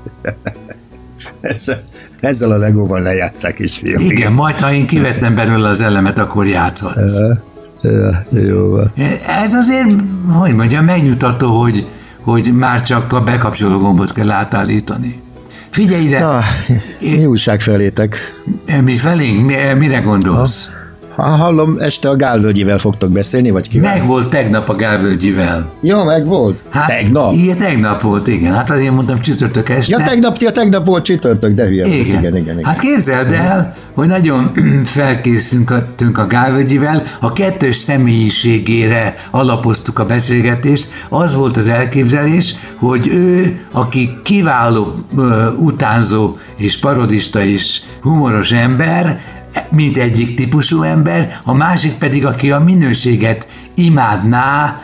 Ezzel, 1.40 1.82
ezzel 2.20 2.50
a 2.50 2.56
legóval 2.56 3.00
lejátszák 3.00 3.58
is, 3.58 3.76
fiam. 3.76 4.02
Igen, 4.02 4.32
majd 4.32 4.60
ha 4.60 4.72
én 4.72 4.86
kivetnem 4.86 5.34
belőle 5.34 5.68
az 5.68 5.80
elemet, 5.80 6.18
akkor 6.18 6.46
játszhatsz. 6.46 7.18
Ja, 7.82 8.24
jó 8.30 8.68
van. 8.68 8.92
Ez 9.42 9.54
azért, 9.54 9.94
hogy 10.28 10.54
mondjam, 10.54 10.84
megnyugtató, 10.84 11.60
hogy, 11.60 11.86
hogy 12.20 12.52
már 12.54 12.82
csak 12.82 13.12
a 13.12 13.20
bekapcsoló 13.20 13.78
gombot 13.78 14.12
kell 14.12 14.30
átállítani. 14.30 15.20
Figyelj 15.70 16.04
ide, 16.04 16.18
Na, 16.18 16.40
mi 17.00 17.26
újság 17.26 17.60
felétek? 17.60 18.16
mi 18.84 18.94
felénk, 18.96 19.46
mi, 19.46 19.54
mire 19.78 19.98
gondolsz? 20.00 20.68
Ha 21.14 21.22
hallom, 21.28 21.76
este 21.78 22.08
a 22.08 22.16
Gálvölgyivel 22.16 22.78
fogtok 22.78 23.10
beszélni, 23.10 23.50
vagy 23.50 23.68
kivel? 23.68 23.96
Meg 23.96 24.06
volt 24.06 24.28
tegnap 24.30 24.68
a 24.68 24.74
Gálvölgyivel. 24.76 25.70
Jó, 25.80 26.04
meg 26.04 26.26
volt. 26.26 26.58
tegnap? 26.86 27.32
Igen, 27.32 27.56
tegnap 27.56 28.00
volt, 28.00 28.26
igen. 28.28 28.52
Hát 28.54 28.70
azért 28.70 28.92
mondtam 28.92 29.20
csütörtök 29.20 29.68
este. 29.68 29.98
Ja, 29.98 30.04
tegnap, 30.04 30.36
ja, 30.36 30.50
tegnap 30.50 30.86
volt 30.86 31.04
csütörtök, 31.04 31.54
de 31.54 31.64
hülye. 31.66 31.84
volt. 31.84 31.94
Igen. 31.96 32.18
igen, 32.18 32.36
igen, 32.36 32.58
igen. 32.58 32.64
Hát 32.64 32.80
képzeld 32.80 33.32
el, 33.32 33.74
hogy 33.94 34.06
nagyon 34.06 34.52
felkészültünk 34.84 36.18
a 36.18 36.26
Gálvölgyivel, 36.26 37.02
a 37.20 37.32
kettős 37.32 37.76
személyiségére 37.76 39.14
alapoztuk 39.30 39.98
a 39.98 40.06
beszélgetést. 40.06 40.88
Az 41.08 41.34
volt 41.34 41.56
az 41.56 41.68
elképzelés, 41.68 42.54
hogy 42.80 43.08
ő, 43.08 43.60
aki 43.72 44.18
kiváló 44.22 44.94
utánzó 45.58 46.36
és 46.56 46.78
parodista 46.78 47.44
és 47.44 47.80
humoros 48.02 48.52
ember, 48.52 49.20
mint 49.70 49.96
egyik 49.96 50.34
típusú 50.34 50.82
ember, 50.82 51.38
a 51.42 51.54
másik 51.54 51.92
pedig, 51.92 52.26
aki 52.26 52.50
a 52.50 52.58
minőséget 52.58 53.46
imádná 53.74 54.80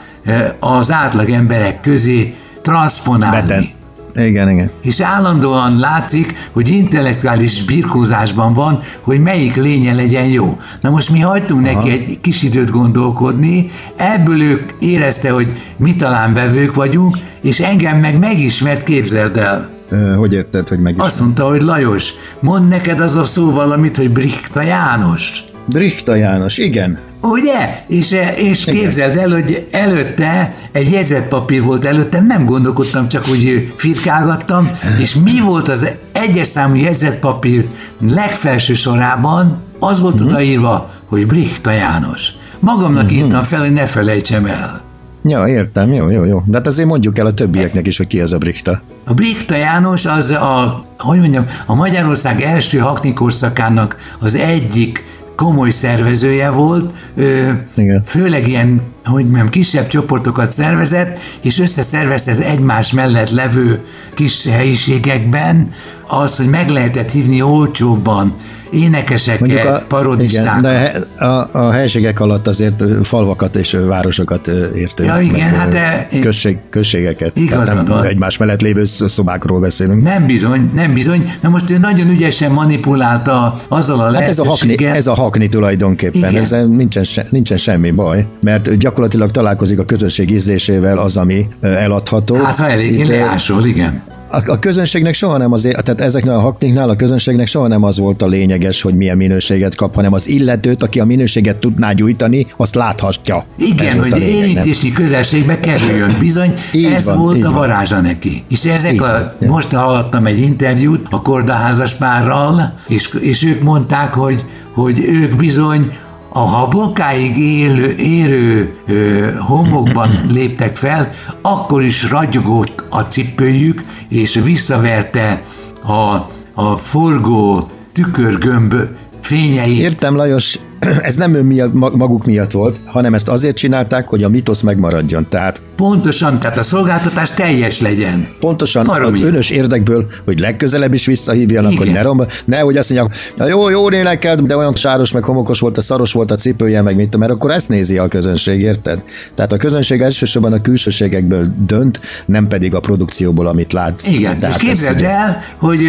az 0.60 0.92
átlag 0.92 1.30
emberek 1.30 1.80
közé 1.80 2.34
transponálni. 2.62 3.40
Beten. 3.40 3.74
Igen, 4.16 4.50
igen. 4.50 4.70
És 4.82 5.00
állandóan 5.00 5.78
látszik, 5.78 6.48
hogy 6.52 6.68
intellektuális 6.68 7.64
birkózásban 7.64 8.52
van, 8.52 8.80
hogy 9.00 9.20
melyik 9.20 9.56
lénye 9.56 9.94
legyen 9.94 10.26
jó. 10.26 10.60
Na 10.80 10.90
most 10.90 11.10
mi 11.10 11.20
hagytunk 11.20 11.66
Aha. 11.66 11.76
neki 11.76 11.90
egy 11.90 12.18
kis 12.20 12.42
időt 12.42 12.70
gondolkodni, 12.70 13.70
ebből 13.96 14.42
ő 14.42 14.64
érezte, 14.78 15.30
hogy 15.30 15.52
mi 15.76 15.96
talán 15.96 16.34
vevők 16.34 16.74
vagyunk, 16.74 17.16
és 17.46 17.60
engem 17.60 17.98
meg 17.98 18.18
megismert, 18.18 18.82
képzeld 18.82 19.36
el. 19.36 19.68
Hogy 20.16 20.32
érted, 20.32 20.68
hogy 20.68 20.78
meg 20.78 20.94
is? 20.94 21.00
Azt 21.02 21.20
mondta, 21.20 21.44
hogy 21.48 21.62
Lajos, 21.62 22.10
mondd 22.40 22.68
neked 22.68 23.00
az 23.00 23.16
a 23.16 23.24
szó 23.24 23.50
valamit, 23.50 23.96
hogy 23.96 24.10
Brichta 24.10 24.62
János. 24.62 25.44
Brichta 25.64 26.14
János, 26.14 26.58
igen. 26.58 26.98
Ugye? 27.22 27.84
És, 27.86 28.16
és 28.36 28.64
képzeld 28.64 29.16
el, 29.16 29.28
hogy 29.30 29.66
előtte 29.70 30.54
egy 30.72 30.90
jegyzetpapír 30.90 31.62
volt 31.62 31.84
előttem, 31.84 32.26
nem 32.26 32.44
gondolkodtam, 32.44 33.08
csak 33.08 33.28
úgy 33.28 33.72
firkálgattam, 33.76 34.70
és 34.98 35.14
mi 35.14 35.40
volt 35.40 35.68
az 35.68 35.88
egyes 36.12 36.46
számú 36.48 36.74
jegyzetpapír 36.74 37.66
legfelső 38.10 38.74
sorában, 38.74 39.62
az 39.78 40.00
volt 40.00 40.14
Mhm. 40.20 40.24
odaírva, 40.28 40.90
hogy 41.06 41.26
Brichta 41.26 41.70
János. 41.70 42.30
Magamnak 42.58 43.12
írtam 43.12 43.42
fel, 43.42 43.60
hogy 43.60 43.72
ne 43.72 43.86
felejtsem 43.86 44.44
el. 44.46 44.84
Ja, 45.28 45.48
értem, 45.48 45.92
jó, 45.92 46.10
jó, 46.10 46.24
jó. 46.24 46.42
De 46.46 46.56
hát 46.56 46.66
azért 46.66 46.88
mondjuk 46.88 47.18
el 47.18 47.26
a 47.26 47.34
többieknek 47.34 47.86
is, 47.86 47.96
hogy 47.96 48.06
ki 48.06 48.20
az 48.20 48.32
a 48.32 48.38
Brichta. 48.38 48.80
A 49.04 49.14
Brichta 49.14 49.56
János 49.56 50.06
az 50.06 50.30
a, 50.30 50.84
hogy 50.98 51.18
mondjam, 51.18 51.46
a 51.66 51.74
Magyarország 51.74 52.40
első 52.40 52.78
haknikorszakának 52.78 53.96
az 54.18 54.34
egyik 54.34 55.02
komoly 55.36 55.70
szervezője 55.70 56.50
volt, 56.50 56.94
ö, 57.16 57.50
Igen. 57.74 58.02
főleg 58.04 58.48
ilyen, 58.48 58.80
hogy 59.04 59.24
mondjam, 59.24 59.48
kisebb 59.48 59.86
csoportokat 59.86 60.50
szervezett, 60.50 61.18
és 61.40 61.60
összeszervezte 61.60 62.30
az 62.30 62.40
egymás 62.40 62.92
mellett 62.92 63.30
levő 63.30 63.84
kis 64.14 64.46
helyiségekben 64.46 65.72
az, 66.06 66.36
hogy 66.36 66.48
meg 66.48 66.68
lehetett 66.68 67.10
hívni 67.10 67.42
olcsóbban 67.42 68.34
énekeseket, 68.70 69.84
parodistákat. 69.86 70.58
igen, 70.60 70.62
de 70.62 71.24
a, 71.26 71.48
a 71.58 71.70
helységek 71.70 72.20
alatt 72.20 72.46
azért 72.46 72.84
falvakat 73.02 73.56
és 73.56 73.76
városokat 73.86 74.46
értünk. 74.74 75.08
Ja, 75.08 75.20
igen, 75.20 75.48
hát 75.48 75.68
de- 75.68 76.08
Község, 76.20 76.58
községeket. 76.70 77.36
Igazad 77.38 77.64
Tehát 77.64 77.86
nem 77.86 77.96
van. 77.96 78.04
egymás 78.04 78.36
mellett 78.36 78.60
lévő 78.60 78.84
sz- 78.84 79.08
szobákról 79.08 79.60
beszélünk. 79.60 80.02
Nem 80.02 80.26
bizony, 80.26 80.70
nem 80.74 80.92
bizony. 80.94 81.32
Na 81.42 81.48
most 81.48 81.70
ő 81.70 81.78
nagyon 81.78 82.08
ügyesen 82.08 82.50
manipulálta 82.52 83.54
azzal 83.68 84.00
a 84.00 84.12
Hát 84.12 84.28
ez 84.28 84.38
a, 84.38 84.44
hakni, 84.44 84.84
ez 84.86 85.06
a 85.06 85.14
hakni 85.14 85.48
tulajdonképpen, 85.48 86.30
Igen. 86.30 86.42
ezzel 86.42 86.64
nincsen, 86.66 87.04
se, 87.04 87.26
nincsen 87.30 87.56
semmi 87.56 87.90
baj, 87.90 88.26
mert 88.40 88.76
gyakorlatilag 88.78 89.30
találkozik 89.30 89.78
a 89.78 89.84
közönség 89.84 90.30
ízlésével 90.30 90.98
az, 90.98 91.16
ami 91.16 91.46
eladható. 91.60 92.34
Hát 92.34 92.56
ha 92.56 92.68
elég 92.68 92.98
Itt, 92.98 93.06
leásol, 93.06 93.64
igen. 93.64 94.02
A, 94.30 94.50
a 94.50 94.58
közönségnek 94.58 95.14
soha 95.14 95.36
nem 95.36 95.52
azért, 95.52 95.84
tehát 95.84 96.00
ezeknél 96.00 96.32
a 96.32 96.40
hakniknál 96.40 96.88
a 96.88 96.96
közönségnek 96.96 97.46
soha 97.46 97.66
nem 97.66 97.82
az 97.82 97.98
volt 97.98 98.22
a 98.22 98.26
lényeges, 98.26 98.82
hogy 98.82 98.94
milyen 98.94 99.16
minőséget 99.16 99.74
kap, 99.74 99.94
hanem 99.94 100.12
az 100.12 100.28
illetőt, 100.28 100.82
aki 100.82 101.00
a 101.00 101.04
minőséget 101.04 101.56
tudná 101.56 101.92
gyújtani, 101.92 102.46
azt 102.56 102.74
láthatja. 102.74 103.44
Igen, 103.56 103.98
hogy 103.98 104.10
lényeg, 104.10 104.28
nem? 104.28 104.36
érintési 104.36 104.92
közelségbe 104.92 105.60
kerüljön. 105.60 106.16
Bizony, 106.18 106.54
Így 106.72 106.84
ez 106.84 107.04
van, 107.04 107.18
volt 107.18 107.38
a 107.38 107.42
van. 107.42 107.52
varázsa 107.52 108.00
neki. 108.00 108.44
És 108.48 108.64
ezek 108.64 108.92
Így 108.92 109.00
a, 109.00 109.32
van, 109.40 109.48
most 109.48 109.72
hallottam 109.72 110.26
egy 110.26 110.38
interjút 110.40 111.06
a 111.10 111.22
kordaházas 111.22 111.94
párral, 111.94 112.74
és, 112.88 113.14
és 113.20 113.44
ők 113.44 113.62
mondták, 113.62 114.14
hogy, 114.14 114.44
hogy 114.72 114.98
ők 114.98 115.36
bizony 115.36 115.92
a 116.36 116.38
ha 116.38 116.68
bokáig 116.68 117.38
élő, 117.38 117.94
érő 117.98 118.74
ö, 118.86 119.28
homokban 119.38 120.10
léptek 120.32 120.76
fel, 120.76 121.10
akkor 121.42 121.82
is 121.82 122.10
ragyogott 122.10 122.84
a 122.88 123.00
cipőjük, 123.00 123.84
és 124.08 124.40
visszaverte 124.44 125.42
a, 125.86 126.28
a 126.54 126.76
forgó 126.76 127.66
tükörgömb 127.92 128.74
fényei. 129.20 129.78
Értem, 129.78 130.16
Lajos, 130.16 130.58
ez 131.02 131.16
nem 131.16 131.34
ön 131.34 131.44
miatt, 131.44 131.72
maguk 131.72 132.24
miatt 132.24 132.50
volt, 132.50 132.76
hanem 132.84 133.14
ezt 133.14 133.28
azért 133.28 133.56
csinálták, 133.56 134.08
hogy 134.08 134.22
a 134.22 134.28
mitosz 134.28 134.62
megmaradjon. 134.62 135.26
Tehát 135.28 135.60
Pontosan, 135.76 136.38
tehát 136.38 136.58
a 136.58 136.62
szolgáltatás 136.62 137.30
teljes 137.30 137.80
legyen. 137.80 138.28
Pontosan 138.40 138.84
Baromi. 138.84 139.22
önös 139.22 139.50
érdekből, 139.50 140.06
hogy 140.24 140.38
legközelebb 140.38 140.92
is 140.94 141.06
visszahívjanak, 141.06 141.72
Igen. 141.72 141.84
hogy 141.84 141.92
ne 141.92 142.02
romba, 142.02 142.26
ne, 142.44 142.58
hogy 142.58 142.76
azt 142.76 142.90
mondják, 142.92 143.18
"Na 143.36 143.46
jó, 143.48 143.68
jó 143.68 143.90
énekelt, 143.90 144.46
de 144.46 144.56
olyan 144.56 144.74
sáros, 144.74 145.12
meg 145.12 145.24
homokos 145.24 145.60
volt, 145.60 145.78
a 145.78 145.82
szaros 145.82 146.12
volt 146.12 146.30
a 146.30 146.36
cipője, 146.36 146.82
meg 146.82 146.96
mit, 146.96 147.16
mert 147.16 147.32
akkor 147.32 147.50
ezt 147.50 147.68
nézi 147.68 147.98
a 147.98 148.08
közönség, 148.08 148.60
érted? 148.60 149.02
Tehát 149.34 149.52
a 149.52 149.56
közönség 149.56 150.00
elsősorban 150.00 150.52
a 150.52 150.60
külsőségekből 150.60 151.46
dönt, 151.66 152.00
nem 152.26 152.46
pedig 152.48 152.74
a 152.74 152.80
produkcióból, 152.80 153.46
amit 153.46 153.72
látsz. 153.72 154.08
Igen, 154.08 154.38
Tehát 154.38 154.60
és 154.62 154.66
képzeld 154.68 155.00
el, 155.00 155.42
hogy, 155.56 155.82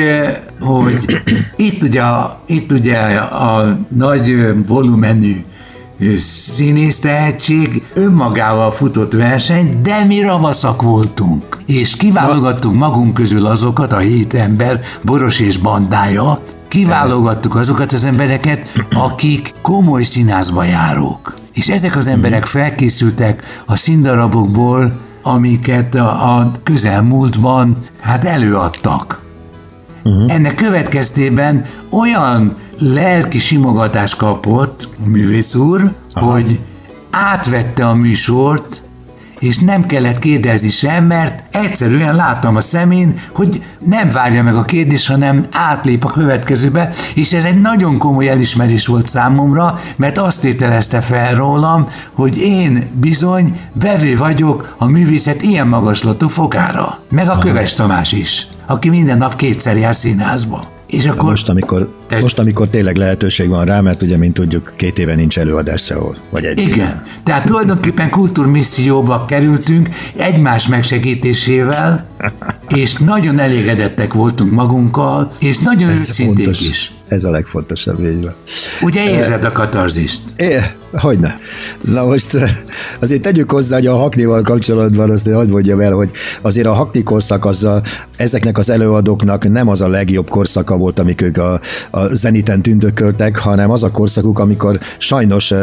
hogy 0.59 1.21
itt, 1.55 1.83
ugye, 1.83 2.01
itt 2.47 2.71
ugye 2.71 2.97
a 3.19 3.77
nagy 3.87 4.35
volumenű 4.67 5.43
színész 6.15 6.99
tehetség 6.99 7.83
önmagával 7.93 8.71
futott 8.71 9.13
verseny, 9.13 9.81
de 9.81 10.03
mi 10.03 10.21
ravaszak 10.21 10.81
voltunk. 10.81 11.61
És 11.65 11.95
kiválogattuk 11.95 12.73
magunk 12.73 13.13
közül 13.13 13.45
azokat, 13.45 13.93
a 13.93 13.97
hét 13.97 14.33
ember, 14.33 14.81
Boros 15.01 15.39
és 15.39 15.57
bandája, 15.57 16.39
kiválogattuk 16.67 17.55
azokat 17.55 17.93
az 17.93 18.05
embereket, 18.05 18.71
akik 18.89 19.53
komoly 19.61 20.03
színházba 20.03 20.63
járók. 20.63 21.35
És 21.53 21.69
ezek 21.69 21.95
az 21.95 22.07
emberek 22.07 22.45
felkészültek 22.45 23.63
a 23.65 23.75
színdarabokból, 23.75 24.99
amiket 25.21 25.95
a, 25.95 26.37
a 26.37 26.51
közelmúltban 26.63 27.77
hát 27.99 28.23
előadtak. 28.23 29.19
Uh-huh. 30.03 30.33
Ennek 30.33 30.55
következtében 30.55 31.65
olyan 31.89 32.55
lelki 32.79 33.39
simogatást 33.39 34.15
kapott 34.15 34.89
a 35.05 35.09
művész 35.09 35.55
úr, 35.55 35.91
Aha. 36.13 36.31
hogy 36.31 36.59
átvette 37.09 37.87
a 37.87 37.93
műsort, 37.93 38.81
és 39.39 39.57
nem 39.57 39.85
kellett 39.85 40.19
kérdezni 40.19 40.69
sem, 40.69 41.05
mert 41.05 41.55
egyszerűen 41.55 42.15
láttam 42.15 42.55
a 42.55 42.61
szemén, 42.61 43.19
hogy 43.35 43.63
nem 43.79 44.09
várja 44.09 44.43
meg 44.43 44.55
a 44.55 44.65
kérdést, 44.65 45.07
hanem 45.07 45.45
átlép 45.51 46.03
a 46.03 46.11
következőbe, 46.11 46.91
és 47.15 47.33
ez 47.33 47.45
egy 47.45 47.61
nagyon 47.61 47.97
komoly 47.97 48.29
elismerés 48.29 48.87
volt 48.87 49.07
számomra, 49.07 49.79
mert 49.95 50.17
azt 50.17 50.41
tételezte 50.41 51.01
fel 51.01 51.35
rólam, 51.35 51.87
hogy 52.13 52.37
én 52.37 52.89
bizony 52.93 53.59
vevő 53.73 54.15
vagyok 54.15 54.75
a 54.77 54.85
művészet 54.85 55.41
ilyen 55.41 55.67
magaslatú 55.67 56.27
fokára. 56.27 56.99
Meg 57.09 57.27
a 57.27 57.37
Köves 57.37 57.73
Tamás 57.73 58.11
is, 58.11 58.47
aki 58.65 58.89
minden 58.89 59.17
nap 59.17 59.35
kétszer 59.35 59.77
jár 59.77 59.95
színházba. 59.95 60.76
És 60.87 61.05
akkor 61.05 61.29
most, 61.29 61.49
amikor, 61.49 61.89
Ez- 62.09 62.21
most, 62.21 62.39
amikor 62.39 62.67
tényleg 62.69 62.95
lehetőség 62.95 63.49
van 63.49 63.65
rá, 63.65 63.81
mert 63.81 64.01
ugye, 64.01 64.17
mint 64.17 64.33
tudjuk, 64.33 64.73
két 64.75 64.99
éve 64.99 65.15
nincs 65.15 65.37
előadás 65.39 65.83
sehol, 65.83 66.15
vagy 66.29 66.45
egy 66.45 66.59
éve. 66.59 66.71
Igen. 66.73 67.03
Tehát 67.23 67.45
tulajdonképpen 67.45 68.09
kultúrmisszióba 68.09 69.25
kerültünk 69.25 69.89
egymás 70.15 70.67
megsegítésével, 70.67 72.05
és 72.75 72.93
nagyon 72.93 73.39
elégedettek 73.39 74.13
voltunk 74.13 74.51
magunkkal, 74.51 75.31
és 75.39 75.57
nagyon 75.57 75.89
Ez 75.89 75.99
őszinték 76.09 76.35
fontos. 76.45 76.61
is. 76.69 76.91
Ez 77.07 77.23
a 77.23 77.29
legfontosabb, 77.31 78.05
így 78.05 78.21
van. 78.23 78.33
Ugye 78.81 79.09
érzed 79.09 79.43
a 79.43 79.51
katarzist? 79.51 80.21
É, 80.35 80.57
hogyne. 80.91 81.37
Na 81.81 82.05
most 82.05 82.37
azért 83.01 83.21
tegyük 83.21 83.51
hozzá, 83.51 83.75
hogy 83.75 83.85
a 83.85 83.95
Haknival 83.95 84.41
kapcsolatban 84.41 85.09
azt 85.09 85.29
hadd 85.31 85.49
mondjam 85.49 85.79
el, 85.79 85.91
hogy 85.91 86.11
azért 86.41 86.67
a 86.67 86.73
Hakni 86.73 87.03
korszak 87.03 87.45
azzal, 87.45 87.83
ezeknek 88.17 88.57
az 88.57 88.69
előadóknak 88.69 89.49
nem 89.49 89.67
az 89.67 89.81
a 89.81 89.87
legjobb 89.87 90.29
korszaka 90.29 90.77
volt, 90.77 90.99
amik 90.99 91.21
ők 91.21 91.37
a, 91.37 91.59
a 91.91 92.07
zeniten 92.07 92.61
tündököltek, 92.61 93.37
hanem 93.37 93.71
az 93.71 93.83
a 93.83 93.91
korszakuk, 93.91 94.39
amikor 94.39 94.79
sajnos 94.97 95.53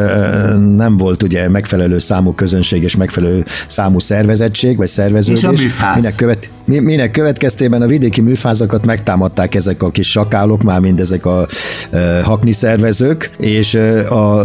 nem 0.76 0.96
volt 0.96 1.22
ugye 1.22 1.48
megfelelő 1.48 1.98
számú 1.98 2.32
közönség 2.32 2.82
és 2.82 2.96
megfelelő 2.96 3.44
számú 3.66 3.98
szervezettség, 3.98 4.76
vagy 4.76 4.88
szerveződés. 4.88 5.42
És 5.42 5.48
a 5.48 5.50
műfáz. 5.50 5.96
Minek, 5.96 6.14
követ, 6.14 6.48
mi- 6.64 6.78
minek 6.78 7.10
következtében 7.10 7.82
a 7.82 7.86
vidéki 7.86 8.20
műfázakat 8.20 8.84
megtámadták 8.84 9.54
ezek 9.54 9.82
a 9.82 9.90
kis 9.90 10.10
sakálok, 10.10 10.62
már 10.62 10.80
mind 10.80 11.00
ezek 11.00 11.26
a 11.26 11.46
e, 11.90 12.22
hakni 12.22 12.52
szervezők, 12.52 13.30
és 13.38 13.74
a, 13.74 14.38
a, 14.38 14.44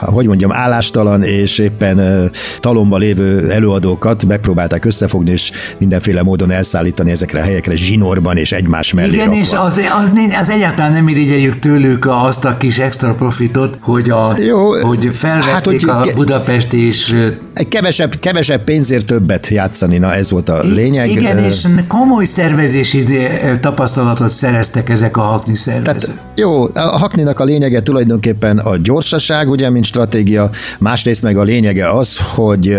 a, 0.00 0.01
hogy 0.04 0.26
mondjam, 0.26 0.52
állástalan 0.52 1.22
és 1.22 1.58
éppen 1.58 2.30
talomba 2.58 2.96
lévő 2.96 3.50
előadókat 3.50 4.24
megpróbálták 4.24 4.84
összefogni, 4.84 5.30
és 5.30 5.52
mindenféle 5.78 6.22
módon 6.22 6.50
elszállítani 6.50 7.10
ezekre 7.10 7.40
a 7.40 7.42
helyekre 7.42 7.76
zsinórban 7.76 8.36
és 8.36 8.52
egymás 8.52 8.92
mellé 8.92 9.12
Igen, 9.12 9.24
rakva. 9.24 9.40
és 9.40 9.52
az, 9.52 9.76
az, 9.76 10.10
az 10.40 10.48
egyáltalán 10.48 10.92
nem 10.92 11.08
irigyeljük 11.08 11.58
tőlük 11.58 12.06
azt 12.08 12.44
a 12.44 12.56
kis 12.56 12.78
extra 12.78 13.14
profitot, 13.14 13.78
hogy, 13.80 14.10
a, 14.10 14.34
Jó, 14.38 14.86
hogy 14.86 15.08
felvették 15.12 15.50
hát, 15.50 15.66
hogy 15.66 16.10
a 16.10 16.14
Budapest 16.14 16.72
és 16.72 17.14
kevesebb, 17.68 18.14
kevesebb 18.20 18.64
pénzért 18.64 19.06
többet 19.06 19.48
játszani, 19.48 19.98
na 19.98 20.14
ez 20.14 20.30
volt 20.30 20.48
a 20.48 20.62
lényeg. 20.62 21.10
Igen, 21.10 21.38
és 21.38 21.66
komoly 21.88 22.24
szervezési 22.24 23.06
tapasztalatot 23.60 24.28
szereztek 24.28 24.88
ezek 24.88 25.16
a 25.16 25.20
hakni 25.20 25.54
szervezők. 25.54 26.00
Tehát 26.00 26.22
jó, 26.42 26.68
a 26.74 26.98
hakninak 26.98 27.40
a 27.40 27.44
lényege 27.44 27.82
tulajdonképpen 27.82 28.58
a 28.58 28.76
gyorsaság, 28.76 29.48
ugye, 29.48 29.70
mint 29.70 29.84
stratégia, 29.84 30.50
másrészt 30.78 31.22
meg 31.22 31.36
a 31.36 31.42
lényege 31.42 31.90
az, 31.90 32.18
hogy 32.34 32.76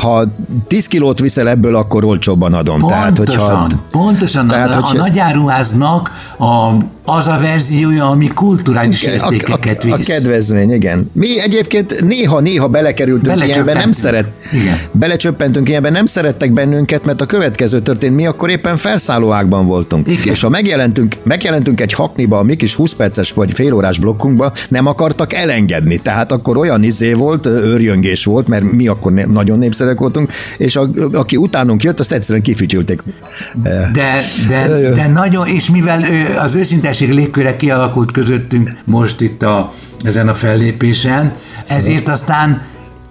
ha 0.00 0.24
10 0.66 0.86
kilót 0.86 1.20
viszel 1.20 1.48
ebből, 1.48 1.74
akkor 1.74 2.04
olcsóbban 2.04 2.54
adom. 2.54 2.78
Pontosan, 2.78 3.16
hogyha, 3.16 3.66
pontosan. 3.90 4.48
tehát, 4.48 4.74
a, 4.74 4.78
a 4.78 4.80
hogyha- 4.80 4.98
nagyáruháznak 4.98 6.10
a, 6.38 6.72
az 7.04 7.26
a 7.26 7.38
verziója, 7.40 8.08
ami 8.08 8.26
kulturális 8.26 9.04
a, 9.04 9.10
értékeket 9.10 9.84
a, 9.84 9.92
a 9.92 9.96
visz. 9.96 10.06
kedvezmény, 10.06 10.72
igen. 10.72 11.10
Mi 11.12 11.40
egyébként 11.40 12.04
néha-néha 12.04 12.68
belekerültünk 12.68 13.46
ilyenbe, 13.46 13.74
nem 13.74 13.92
szeret, 13.92 14.40
Igen. 14.52 14.76
belecsöppentünk 14.92 15.68
ilyenbe, 15.68 15.90
nem 15.90 16.06
szerettek 16.06 16.52
bennünket, 16.52 17.04
mert 17.04 17.20
a 17.20 17.26
következő 17.26 17.80
történt, 17.80 18.14
mi 18.14 18.26
akkor 18.26 18.50
éppen 18.50 18.76
felszállóágban 18.76 19.66
voltunk. 19.66 20.06
Igen. 20.06 20.32
És 20.32 20.40
ha 20.40 20.48
megjelentünk, 20.48 21.14
megjelentünk 21.22 21.80
egy 21.80 21.92
hakniba, 21.92 22.38
a 22.38 22.42
mi 22.42 22.54
kis 22.54 22.74
20 22.74 22.92
perces 22.94 23.32
vagy 23.32 23.52
félórás 23.52 23.98
blokkunkba, 23.98 24.52
nem 24.68 24.86
akartak 24.86 25.32
elengedni. 25.32 25.98
Tehát 25.98 26.32
akkor 26.32 26.56
olyan 26.56 26.82
izé 26.82 27.12
volt, 27.12 27.46
őrjöngés 27.46 28.24
volt, 28.24 28.48
mert 28.48 28.72
mi 28.72 28.86
akkor 28.86 29.12
ne, 29.12 29.24
nagyon 29.24 29.57
népszerűek 29.58 29.98
voltunk, 29.98 30.32
és 30.56 30.76
a, 30.76 30.88
aki 31.12 31.36
utánunk 31.36 31.82
jött, 31.82 32.00
azt 32.00 32.12
egyszerűen 32.12 32.42
kifütyülték. 32.44 33.02
De, 33.92 34.20
de, 34.48 34.90
de 34.94 35.08
nagyon, 35.08 35.46
és 35.46 35.70
mivel 35.70 36.04
az 36.38 36.54
őszintesség 36.54 37.12
légköre 37.12 37.56
kialakult 37.56 38.12
közöttünk 38.12 38.70
most 38.84 39.20
itt 39.20 39.42
a, 39.42 39.72
ezen 40.02 40.28
a 40.28 40.34
fellépésen, 40.34 41.32
ezért 41.66 42.08
aztán 42.08 42.62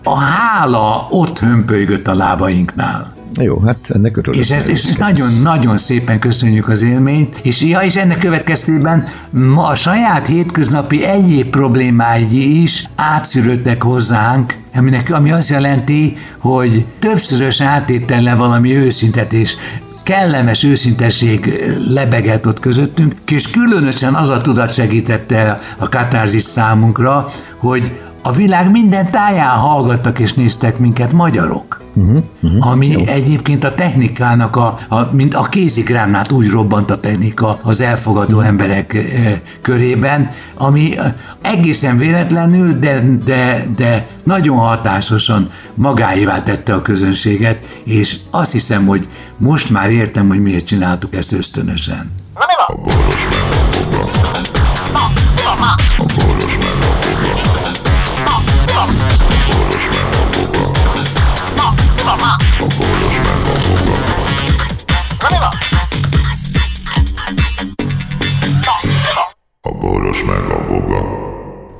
a 0.03 0.15
hála 0.15 1.07
ott 1.09 1.39
hömpölygött 1.39 2.07
a 2.07 2.15
lábainknál. 2.15 3.15
Jó, 3.41 3.59
hát 3.59 3.79
ennek 3.89 4.17
örülök. 4.17 4.39
És, 4.39 4.51
ez, 4.51 4.67
és 4.67 4.91
nagyon-nagyon 4.91 5.77
szépen 5.77 6.19
köszönjük 6.19 6.67
az 6.67 6.81
élményt, 6.81 7.39
és, 7.41 7.61
ja, 7.61 7.79
és 7.79 7.95
ennek 7.95 8.17
következtében 8.17 9.07
ma 9.29 9.67
a 9.67 9.75
saját 9.75 10.27
hétköznapi 10.27 11.05
egyéb 11.05 11.49
problémái 11.49 12.61
is 12.61 12.89
átszűrődtek 12.95 13.83
hozzánk, 13.83 14.53
aminek, 14.77 15.13
ami 15.13 15.31
azt 15.31 15.49
jelenti, 15.49 16.17
hogy 16.37 16.85
többszörös 16.99 17.61
átétellel 17.61 18.37
valami 18.37 18.75
őszintet 18.75 19.33
és 19.33 19.55
kellemes 20.03 20.63
őszintesség 20.63 21.53
lebegett 21.89 22.47
ott 22.47 22.59
közöttünk, 22.59 23.13
és 23.27 23.49
különösen 23.49 24.13
az 24.13 24.29
a 24.29 24.37
tudat 24.37 24.73
segítette 24.73 25.59
a 25.77 25.89
katarzis 25.89 26.43
számunkra, 26.43 27.25
hogy 27.57 27.99
a 28.21 28.31
világ 28.31 28.71
minden 28.71 29.11
táján 29.11 29.57
hallgattak 29.57 30.19
és 30.19 30.33
néztek 30.33 30.77
minket 30.77 31.13
magyarok. 31.13 31.76
Uh-huh, 31.97 32.23
uh-huh, 32.41 32.67
ami 32.67 32.87
jó. 32.87 33.01
egyébként 33.05 33.63
a 33.63 33.75
technikának, 33.75 34.55
a, 34.55 34.77
a, 34.87 35.09
mint 35.11 35.33
a 35.33 35.41
kézigránát 35.41 36.31
úgy 36.31 36.49
robbant 36.49 36.91
a 36.91 36.99
technika 36.99 37.59
az 37.61 37.81
elfogadó 37.81 38.39
emberek 38.39 38.93
e, 38.93 39.01
körében, 39.61 40.31
ami 40.55 40.95
egészen 41.41 41.97
véletlenül, 41.97 42.79
de, 42.79 43.03
de, 43.25 43.65
de 43.75 44.07
nagyon 44.23 44.57
hatásosan 44.57 45.49
magáévá 45.73 46.43
tette 46.43 46.73
a 46.73 46.81
közönséget, 46.81 47.65
és 47.83 48.17
azt 48.31 48.51
hiszem, 48.51 48.85
hogy 48.85 49.07
most 49.37 49.69
már 49.69 49.89
értem, 49.89 50.27
hogy 50.27 50.41
miért 50.41 50.65
csináltuk 50.65 51.15
ezt 51.15 51.33
ösztönösen. 51.33 52.11
A 52.67 52.75
boros 52.75 53.27
meg 53.29 53.39
a 53.51 53.69
boga. 53.71 54.03
A 55.97 56.05
boros 56.15 56.57
meg 56.57 56.67
a 56.67 56.89
boga. 58.75 59.26